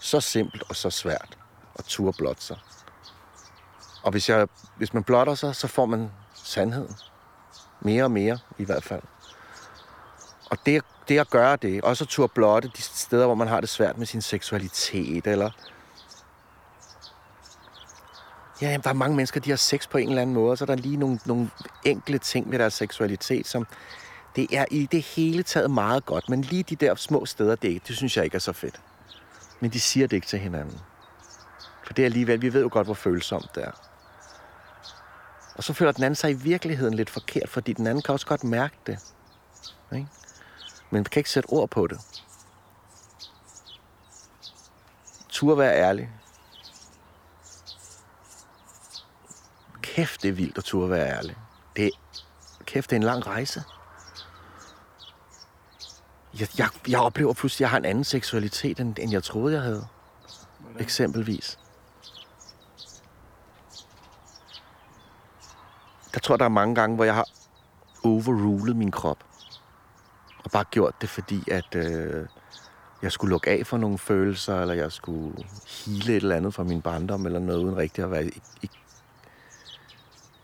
Så 0.00 0.20
simpelt 0.20 0.62
og 0.68 0.76
så 0.76 0.90
svært 0.90 1.38
at 1.74 1.84
turde 1.84 2.16
blotte 2.18 2.42
sig. 2.42 2.58
Og 4.02 4.10
hvis, 4.10 4.28
jeg, 4.28 4.48
hvis 4.76 4.94
man 4.94 5.04
blotter 5.04 5.34
sig, 5.34 5.56
så 5.56 5.68
får 5.68 5.86
man 5.86 6.10
sandheden. 6.34 6.96
Mere 7.80 8.04
og 8.04 8.10
mere 8.10 8.38
i 8.58 8.64
hvert 8.64 8.84
fald. 8.84 9.02
Og 10.50 10.58
det, 10.66 10.84
det 11.08 11.18
at 11.18 11.30
gøre 11.30 11.56
det, 11.56 11.82
også 11.82 12.04
at 12.04 12.08
turde 12.08 12.32
blotte 12.34 12.70
de 12.76 12.82
steder, 12.82 13.26
hvor 13.26 13.34
man 13.34 13.48
har 13.48 13.60
det 13.60 13.68
svært 13.68 13.98
med 13.98 14.06
sin 14.06 14.22
seksualitet, 14.22 15.26
eller... 15.26 15.50
Ja, 18.60 18.78
der 18.84 18.90
er 18.90 18.94
mange 18.94 19.16
mennesker, 19.16 19.40
de 19.40 19.50
har 19.50 19.56
sex 19.56 19.88
på 19.88 19.98
en 19.98 20.08
eller 20.08 20.22
anden 20.22 20.34
måde, 20.34 20.56
så 20.56 20.66
der 20.66 20.72
er 20.72 20.76
lige 20.76 20.96
nogle, 20.96 21.20
nogle 21.24 21.50
enkle 21.84 22.18
ting 22.18 22.48
med 22.48 22.58
deres 22.58 22.74
seksualitet, 22.74 23.46
som 23.46 23.66
det 24.36 24.56
er 24.56 24.64
i 24.70 24.88
det 24.92 25.02
hele 25.02 25.42
taget 25.42 25.70
meget 25.70 26.06
godt, 26.06 26.28
men 26.28 26.42
lige 26.42 26.62
de 26.62 26.76
der 26.76 26.94
små 26.94 27.26
steder, 27.26 27.54
det, 27.54 27.88
det 27.88 27.96
synes 27.96 28.16
jeg 28.16 28.24
ikke 28.24 28.34
er 28.34 28.38
så 28.38 28.52
fedt. 28.52 28.80
Men 29.60 29.70
de 29.70 29.80
siger 29.80 30.06
det 30.06 30.16
ikke 30.16 30.26
til 30.26 30.38
hinanden. 30.38 30.80
For 31.86 31.92
det 31.92 32.02
er 32.02 32.06
alligevel, 32.06 32.42
vi 32.42 32.52
ved 32.52 32.62
jo 32.62 32.68
godt, 32.72 32.86
hvor 32.86 32.94
følsomt 32.94 33.54
det 33.54 33.64
er. 33.64 33.70
Og 35.54 35.64
så 35.64 35.72
føler 35.72 35.92
den 35.92 36.04
anden 36.04 36.16
sig 36.16 36.30
i 36.30 36.34
virkeligheden 36.34 36.94
lidt 36.94 37.10
forkert, 37.10 37.48
fordi 37.48 37.72
den 37.72 37.86
anden 37.86 38.02
kan 38.02 38.12
også 38.12 38.26
godt 38.26 38.44
mærke 38.44 38.76
det. 38.86 38.98
Ikke? 39.92 40.06
Men 40.90 41.04
kan 41.04 41.20
ikke 41.20 41.30
sætte 41.30 41.46
ord 41.46 41.70
på 41.70 41.86
det. 41.86 41.98
Tur 45.28 45.54
være 45.54 45.76
ærlig. 45.76 46.10
Kæft, 49.82 50.22
det 50.22 50.28
er 50.28 50.32
vildt 50.32 50.58
at 50.58 50.64
turde 50.64 50.90
være 50.90 51.08
ærlig. 51.08 51.36
Det 51.76 51.86
er, 51.86 51.90
kæft, 52.64 52.90
det 52.90 52.96
er 52.96 53.00
en 53.00 53.06
lang 53.06 53.26
rejse 53.26 53.62
jeg, 56.40 56.48
jeg, 56.58 56.68
jeg 56.88 57.00
oplever 57.00 57.32
pludselig, 57.32 57.56
at 57.56 57.60
jeg 57.60 57.70
har 57.70 57.78
en 57.78 57.84
anden 57.84 58.04
seksualitet, 58.04 58.80
end, 58.80 58.98
end 58.98 59.12
jeg 59.12 59.22
troede, 59.22 59.54
jeg 59.54 59.62
havde. 59.62 59.86
Hvordan? 60.60 60.82
Eksempelvis. 60.82 61.58
Der 66.14 66.20
tror 66.20 66.36
der 66.36 66.44
er 66.44 66.48
mange 66.48 66.74
gange, 66.74 66.96
hvor 66.96 67.04
jeg 67.04 67.14
har 67.14 67.28
overrulet 68.04 68.76
min 68.76 68.90
krop. 68.90 69.24
Og 70.44 70.50
bare 70.50 70.64
gjort 70.64 70.94
det, 71.00 71.08
fordi 71.08 71.50
at 71.50 71.74
øh, 71.74 72.26
jeg 73.02 73.12
skulle 73.12 73.30
lukke 73.30 73.50
af 73.50 73.66
for 73.66 73.76
nogle 73.76 73.98
følelser, 73.98 74.60
eller 74.60 74.74
jeg 74.74 74.92
skulle 74.92 75.44
hele 75.68 76.16
et 76.16 76.22
eller 76.22 76.36
andet 76.36 76.54
fra 76.54 76.62
min 76.62 76.82
barndom, 76.82 77.26
eller 77.26 77.38
noget 77.38 77.64
uden 77.64 77.76
rigtig 77.76 78.04
at 78.04 78.10
være 78.10 78.24
i, 78.26 78.42
i 78.62 78.70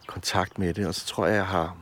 kontakt 0.06 0.58
med 0.58 0.74
det. 0.74 0.86
Og 0.86 0.94
så 0.94 1.06
tror 1.06 1.26
jeg, 1.26 1.36
jeg 1.36 1.46
har 1.46 1.76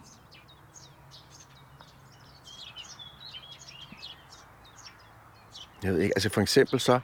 Jeg 5.82 5.92
ved 5.92 6.00
ikke, 6.00 6.12
altså 6.16 6.28
for 6.28 6.40
eksempel 6.40 6.80
så, 6.80 7.00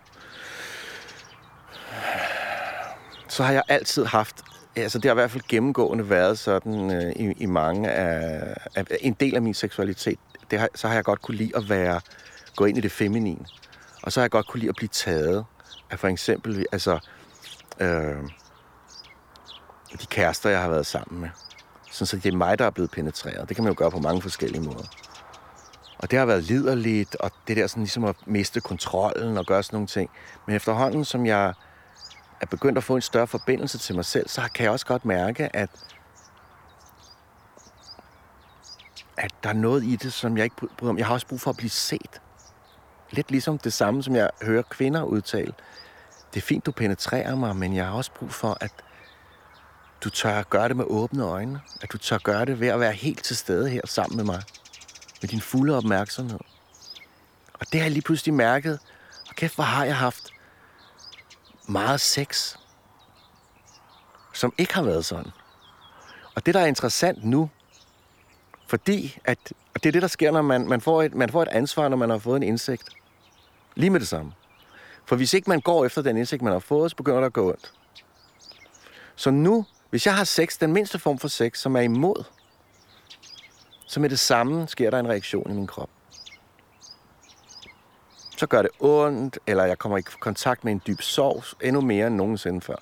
så 3.29 3.43
har 3.43 3.53
jeg 3.53 3.63
altid 3.69 4.05
haft, 4.05 4.43
altså 4.77 4.99
det 4.99 5.05
har 5.05 5.13
i 5.13 5.21
hvert 5.21 5.31
fald 5.31 5.43
gennemgående 5.49 6.11
været 6.11 6.39
sådan 6.39 6.91
øh, 6.91 7.13
i, 7.17 7.33
i 7.39 7.47
mange 7.47 7.91
af, 7.91 8.57
af, 8.75 8.85
en 9.01 9.13
del 9.21 9.35
af 9.35 9.43
min 9.43 9.55
seksualitet, 9.55 10.19
det 10.51 10.61
har, 10.61 10.69
så 10.75 10.89
har 10.89 10.95
jeg 10.95 11.05
godt 11.05 11.23
kunne 11.23 11.37
lide 11.37 11.57
at 11.57 11.69
være, 11.69 12.01
gå 12.57 12.65
ind 12.65 12.79
i 12.79 12.81
det 12.81 12.93
feminine. 12.93 13.45
Og 14.03 14.13
så 14.13 14.21
har 14.21 14.25
jeg 14.25 14.31
godt 14.31 14.47
kunne 14.47 14.61
lide 14.61 14.69
at 14.69 14.77
blive 14.77 14.89
taget 14.89 15.45
af 15.91 15.99
for 15.99 16.09
eksempel, 16.09 16.67
altså, 16.73 16.99
øh, 17.81 18.17
de 20.01 20.07
kærester, 20.07 20.51
jeg 20.51 20.63
har 20.63 20.69
været 20.69 20.87
sammen 20.87 21.21
med. 21.21 21.29
Sådan, 21.91 22.07
så 22.07 22.17
det 22.17 22.33
er 22.33 22.37
mig, 22.37 22.59
der 22.59 22.65
er 22.65 22.71
blevet 22.71 22.91
penetreret. 22.91 23.49
Det 23.49 23.57
kan 23.57 23.65
man 23.65 23.73
jo 23.73 23.79
gøre 23.79 23.91
på 23.91 23.99
mange 23.99 24.23
forskellige 24.23 24.63
måder. 24.63 24.85
Og 26.03 26.11
det 26.11 26.19
har 26.19 26.27
været 26.27 26.45
liderligt, 26.45 27.15
og 27.15 27.31
det 27.49 27.57
der 27.57 27.67
sådan 27.67 27.83
ligesom 27.83 28.05
at 28.05 28.17
miste 28.27 28.61
kontrollen 28.61 29.39
og 29.39 29.47
gøre 29.47 29.63
sådan 29.63 29.77
nogle 29.77 29.87
ting. 29.87 30.11
Men 30.47 30.57
efterhånden, 30.57 31.05
som 31.05 31.27
jeg 31.27 31.55
er 32.41 32.47
begyndt 32.47 32.79
at 32.79 32.85
få 32.85 32.97
en 32.97 33.03
større 33.03 33.27
forbindelse 33.27 33.79
til 33.79 33.95
mig 33.95 34.05
selv, 34.05 34.29
så 34.29 34.43
kan 34.55 34.65
jeg 34.65 34.73
også 34.73 34.87
godt 34.87 35.05
mærke, 35.05 35.57
at, 35.57 35.71
at 39.17 39.31
der 39.43 39.49
er 39.49 39.55
noget 39.55 39.85
i 39.85 39.97
det, 39.97 40.13
som 40.13 40.37
jeg 40.37 40.45
ikke 40.45 40.57
bryder 40.57 40.91
om. 40.91 40.99
Jeg 40.99 41.07
har 41.07 41.15
også 41.15 41.27
brug 41.27 41.41
for 41.41 41.51
at 41.51 41.57
blive 41.57 41.71
set. 41.71 42.21
Lidt 43.11 43.31
ligesom 43.31 43.59
det 43.59 43.73
samme, 43.73 44.03
som 44.03 44.17
jeg 44.17 44.31
hører 44.43 44.63
kvinder 44.63 45.03
udtale. 45.03 45.53
Det 46.35 46.41
er 46.41 46.47
fint, 46.47 46.67
du 46.67 46.73
penetrerer 46.73 47.35
mig, 47.35 47.57
men 47.57 47.77
jeg 47.77 47.87
har 47.87 47.93
også 47.93 48.13
brug 48.13 48.33
for, 48.33 48.59
at 48.61 48.73
du 50.05 50.11
tør 50.11 50.43
gøre 50.43 50.69
det 50.69 50.77
med 50.77 50.85
åbne 50.89 51.25
øjne. 51.25 51.61
At 51.81 51.93
du 51.93 51.99
tør 51.99 52.19
gøre 52.19 52.45
det 52.45 52.61
ved 52.61 52.69
at 52.69 52.81
være 52.81 52.93
helt 52.93 53.25
til 53.25 53.37
stede 53.37 53.69
her 53.69 53.81
sammen 53.85 54.17
med 54.17 54.25
mig 54.25 54.43
med 55.23 55.29
din 55.29 55.41
fulde 55.41 55.77
opmærksomhed. 55.77 56.39
Og 57.53 57.67
det 57.73 57.81
har 57.81 57.85
jeg 57.85 57.91
lige 57.91 58.03
pludselig 58.03 58.35
mærket. 58.35 58.79
Og 59.29 59.35
kæft, 59.35 59.55
hvor 59.55 59.65
har 59.65 59.85
jeg 59.85 59.97
haft 59.97 60.31
meget 61.69 62.01
sex, 62.01 62.57
som 64.33 64.55
ikke 64.59 64.75
har 64.75 64.83
været 64.83 65.05
sådan. 65.05 65.33
Og 66.35 66.47
det, 66.47 66.55
der 66.55 66.61
er 66.61 66.67
interessant 66.67 67.25
nu, 67.25 67.51
fordi 68.67 69.19
at, 69.25 69.39
og 69.75 69.83
det 69.83 69.89
er 69.89 69.93
det, 69.93 70.03
der 70.03 70.09
sker, 70.09 70.31
når 70.31 70.43
man, 70.43 70.69
man, 70.69 70.81
får 70.81 71.03
et, 71.03 71.15
man 71.15 71.31
får 71.31 71.43
et 71.43 71.49
ansvar, 71.49 71.89
når 71.89 71.97
man 71.97 72.11
har 72.11 72.19
fået 72.19 72.37
en 72.37 72.43
indsigt. 72.43 72.89
Lige 73.75 73.91
med 73.91 74.01
det 74.01 74.09
samme. 74.09 74.33
For 75.07 75.17
hvis 75.17 75.35
ikke 75.35 75.51
man 75.51 75.61
går 75.61 75.85
efter 75.85 76.03
den 76.03 76.17
indsigt, 76.17 76.43
man 76.43 76.53
har 76.53 76.61
fået, 76.61 76.91
så 76.91 76.97
begynder 76.97 77.19
det 77.19 77.27
at 77.27 77.33
gå 77.33 77.49
ondt. 77.49 77.73
Så 79.17 79.31
nu, 79.31 79.67
hvis 79.91 80.07
jeg 80.07 80.17
har 80.17 80.25
sex, 80.25 80.59
den 80.59 80.73
mindste 80.73 80.99
form 80.99 81.19
for 81.19 81.29
sex, 81.29 81.59
som 81.59 81.77
er 81.77 81.81
imod 81.81 82.25
så 83.93 84.01
med 84.01 84.11
det 84.11 84.19
samme 84.19 84.69
sker 84.69 84.91
der 84.91 84.99
en 84.99 85.09
reaktion 85.09 85.51
i 85.51 85.55
min 85.55 85.67
krop. 85.67 85.91
Så 88.37 88.47
gør 88.47 88.63
det 88.63 88.71
ondt, 88.81 89.39
eller 89.47 89.65
jeg 89.65 89.79
kommer 89.79 89.99
i 89.99 90.03
kontakt 90.03 90.65
med 90.65 90.73
en 90.73 90.83
dyb 90.87 91.01
sorg 91.01 91.45
endnu 91.63 91.81
mere 91.81 92.07
end 92.07 92.15
nogensinde 92.15 92.61
før. 92.61 92.77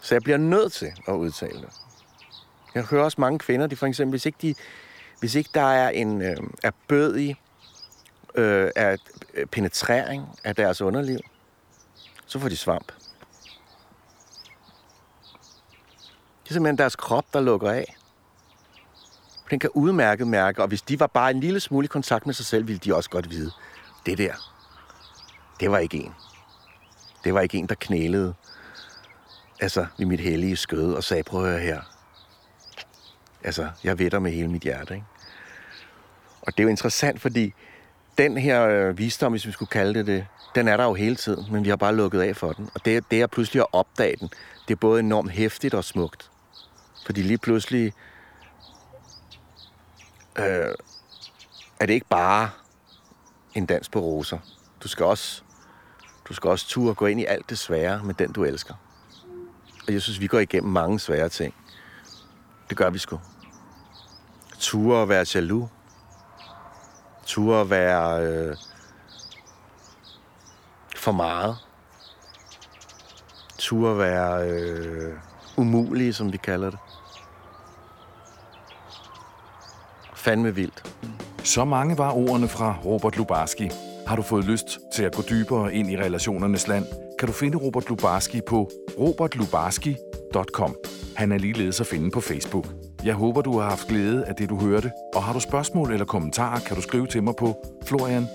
Så 0.00 0.14
jeg 0.14 0.22
bliver 0.22 0.36
nødt 0.38 0.72
til 0.72 0.92
at 1.08 1.12
udtale 1.12 1.60
det. 1.60 1.68
Jeg 2.74 2.84
hører 2.84 3.04
også 3.04 3.20
mange 3.20 3.38
kvinder, 3.38 3.66
de 3.66 3.76
for 3.76 3.86
eksempel, 3.86 4.10
hvis 4.10 4.26
ikke, 4.26 4.38
de, 4.42 4.54
hvis 5.20 5.34
ikke 5.34 5.50
der 5.54 5.72
er 5.72 5.88
en 5.88 6.22
øh, 6.22 6.36
erbødig 6.62 7.36
øh, 8.34 8.70
af 8.76 8.96
øh, 9.34 9.46
penetrering 9.46 10.28
af 10.44 10.56
deres 10.56 10.80
underliv, 10.80 11.18
så 12.26 12.38
får 12.38 12.48
de 12.48 12.56
svamp. 12.56 12.92
Det 16.42 16.50
er 16.50 16.54
simpelthen 16.54 16.78
deres 16.78 16.96
krop, 16.96 17.24
der 17.32 17.40
lukker 17.40 17.70
af. 17.70 17.96
Den 19.50 19.58
kan 19.58 19.70
udmærket 19.74 20.26
mærke, 20.26 20.62
og 20.62 20.68
hvis 20.68 20.82
de 20.82 21.00
var 21.00 21.06
bare 21.06 21.30
en 21.30 21.40
lille 21.40 21.60
smule 21.60 21.84
i 21.84 21.88
kontakt 21.88 22.26
med 22.26 22.34
sig 22.34 22.46
selv, 22.46 22.66
ville 22.66 22.78
de 22.78 22.94
også 22.94 23.10
godt 23.10 23.30
vide, 23.30 23.50
det 24.06 24.18
der, 24.18 24.32
det 25.60 25.70
var 25.70 25.78
ikke 25.78 25.96
en. 25.96 26.14
Det 27.24 27.34
var 27.34 27.40
ikke 27.40 27.58
en, 27.58 27.66
der 27.66 27.74
knælede 27.74 28.34
altså, 29.60 29.86
i 29.98 30.04
mit 30.04 30.20
hellige 30.20 30.56
skød 30.56 30.94
og 30.94 31.04
sagde, 31.04 31.22
prøv 31.22 31.44
at 31.44 31.50
høre 31.50 31.60
her. 31.60 31.80
Altså, 33.44 33.68
jeg 33.84 33.98
ved 33.98 34.10
dig 34.10 34.22
med 34.22 34.32
hele 34.32 34.48
mit 34.48 34.62
hjerte, 34.62 34.94
ikke? 34.94 35.06
Og 36.42 36.52
det 36.52 36.60
er 36.60 36.62
jo 36.62 36.68
interessant, 36.68 37.20
fordi 37.20 37.54
den 38.18 38.36
her 38.36 38.66
øh, 38.66 38.98
visdom, 38.98 39.32
hvis 39.32 39.46
vi 39.46 39.52
skulle 39.52 39.68
kalde 39.68 39.94
det 39.94 40.06
det, 40.06 40.26
den 40.54 40.68
er 40.68 40.76
der 40.76 40.84
jo 40.84 40.94
hele 40.94 41.16
tiden, 41.16 41.52
men 41.52 41.64
vi 41.64 41.68
har 41.68 41.76
bare 41.76 41.94
lukket 41.96 42.20
af 42.20 42.36
for 42.36 42.52
den. 42.52 42.70
Og 42.74 42.84
det, 42.84 43.10
det 43.10 43.22
er 43.22 43.26
pludselig 43.26 43.60
at 43.60 43.66
opdage 43.72 44.16
den, 44.16 44.28
det 44.68 44.74
er 44.74 44.78
både 44.78 45.00
enormt 45.00 45.30
hæftigt 45.30 45.74
og 45.74 45.84
smukt. 45.84 46.30
Fordi 47.06 47.22
lige 47.22 47.38
pludselig 47.38 47.92
øh, 50.38 50.74
er 51.80 51.86
det 51.86 51.94
ikke 51.94 52.06
bare 52.08 52.50
en 53.54 53.66
dans 53.66 53.88
på 53.88 54.00
roser. 54.00 54.38
Du 54.82 54.88
skal 54.88 55.06
også, 55.06 55.42
du 56.28 56.34
skal 56.34 56.50
også 56.50 56.68
turde 56.68 56.94
gå 56.94 57.06
ind 57.06 57.20
i 57.20 57.24
alt 57.24 57.50
det 57.50 57.58
svære 57.58 58.02
med 58.04 58.14
den, 58.14 58.32
du 58.32 58.44
elsker. 58.44 58.74
Og 59.86 59.92
jeg 59.92 60.02
synes, 60.02 60.20
vi 60.20 60.26
går 60.26 60.38
igennem 60.38 60.72
mange 60.72 61.00
svære 61.00 61.28
ting. 61.28 61.54
Det 62.68 62.76
gør 62.76 62.90
vi 62.90 62.98
sgu. 62.98 63.20
Ture 64.58 65.02
at 65.02 65.08
være 65.08 65.26
jaloux. 65.34 65.68
Ture 67.26 67.60
at 67.60 67.70
være 67.70 68.22
øh, 68.26 68.56
for 70.96 71.12
meget. 71.12 71.56
Ture 73.58 73.90
at 73.90 73.98
være 73.98 74.50
øh, 74.50 75.18
umulige, 75.56 76.12
som 76.12 76.32
vi 76.32 76.36
kalder 76.36 76.70
det. 76.70 76.78
Fandme 80.26 80.54
vildt. 80.54 80.82
Så 81.44 81.64
mange 81.64 81.98
var 81.98 82.12
ordene 82.12 82.48
fra 82.48 82.78
Robert 82.84 83.16
Lubarski. 83.16 83.70
Har 84.06 84.16
du 84.16 84.22
fået 84.22 84.44
lyst 84.44 84.78
til 84.94 85.04
at 85.04 85.14
gå 85.14 85.22
dybere 85.30 85.74
ind 85.74 85.90
i 85.90 85.96
relationernes 85.96 86.68
land, 86.68 86.84
kan 87.18 87.28
du 87.28 87.32
finde 87.32 87.58
Robert 87.58 87.88
Lubarski 87.88 88.40
på 88.48 88.70
robertlubarski.com. 88.98 90.76
Han 91.16 91.32
er 91.32 91.38
ligeledes 91.38 91.80
at 91.80 91.86
finde 91.86 92.10
på 92.10 92.20
Facebook. 92.20 92.66
Jeg 93.04 93.14
håber, 93.14 93.42
du 93.42 93.58
har 93.58 93.68
haft 93.68 93.88
glæde 93.88 94.24
af 94.24 94.34
det, 94.34 94.48
du 94.48 94.60
hørte. 94.60 94.90
Og 95.14 95.22
har 95.22 95.32
du 95.32 95.40
spørgsmål 95.40 95.92
eller 95.92 96.06
kommentarer, 96.06 96.60
kan 96.60 96.76
du 96.76 96.82
skrive 96.82 97.06
til 97.06 97.22
mig 97.22 97.34
på 97.38 97.56
florian 97.86 98.26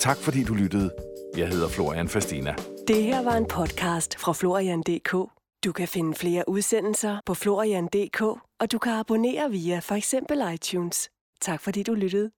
Tak 0.00 0.16
fordi 0.16 0.44
du 0.44 0.54
lyttede. 0.54 0.90
Jeg 1.36 1.48
hedder 1.48 1.68
Florian 1.68 2.08
Fastina. 2.08 2.54
Det 2.88 3.02
her 3.02 3.22
var 3.22 3.36
en 3.36 3.46
podcast 3.46 4.18
fra 4.18 4.32
Florian.dk. 4.32 5.12
Du 5.64 5.72
kan 5.72 5.88
finde 5.88 6.14
flere 6.14 6.44
udsendelser 6.48 7.16
på 7.26 7.34
Florian.dk, 7.34 8.22
og 8.60 8.72
du 8.72 8.78
kan 8.78 8.92
abonnere 8.92 9.50
via 9.50 9.78
for 9.78 9.94
eksempel 9.94 10.42
iTunes. 10.54 11.10
Tak 11.40 11.60
fordi 11.60 11.82
du 11.82 11.94
lyttede. 11.94 12.30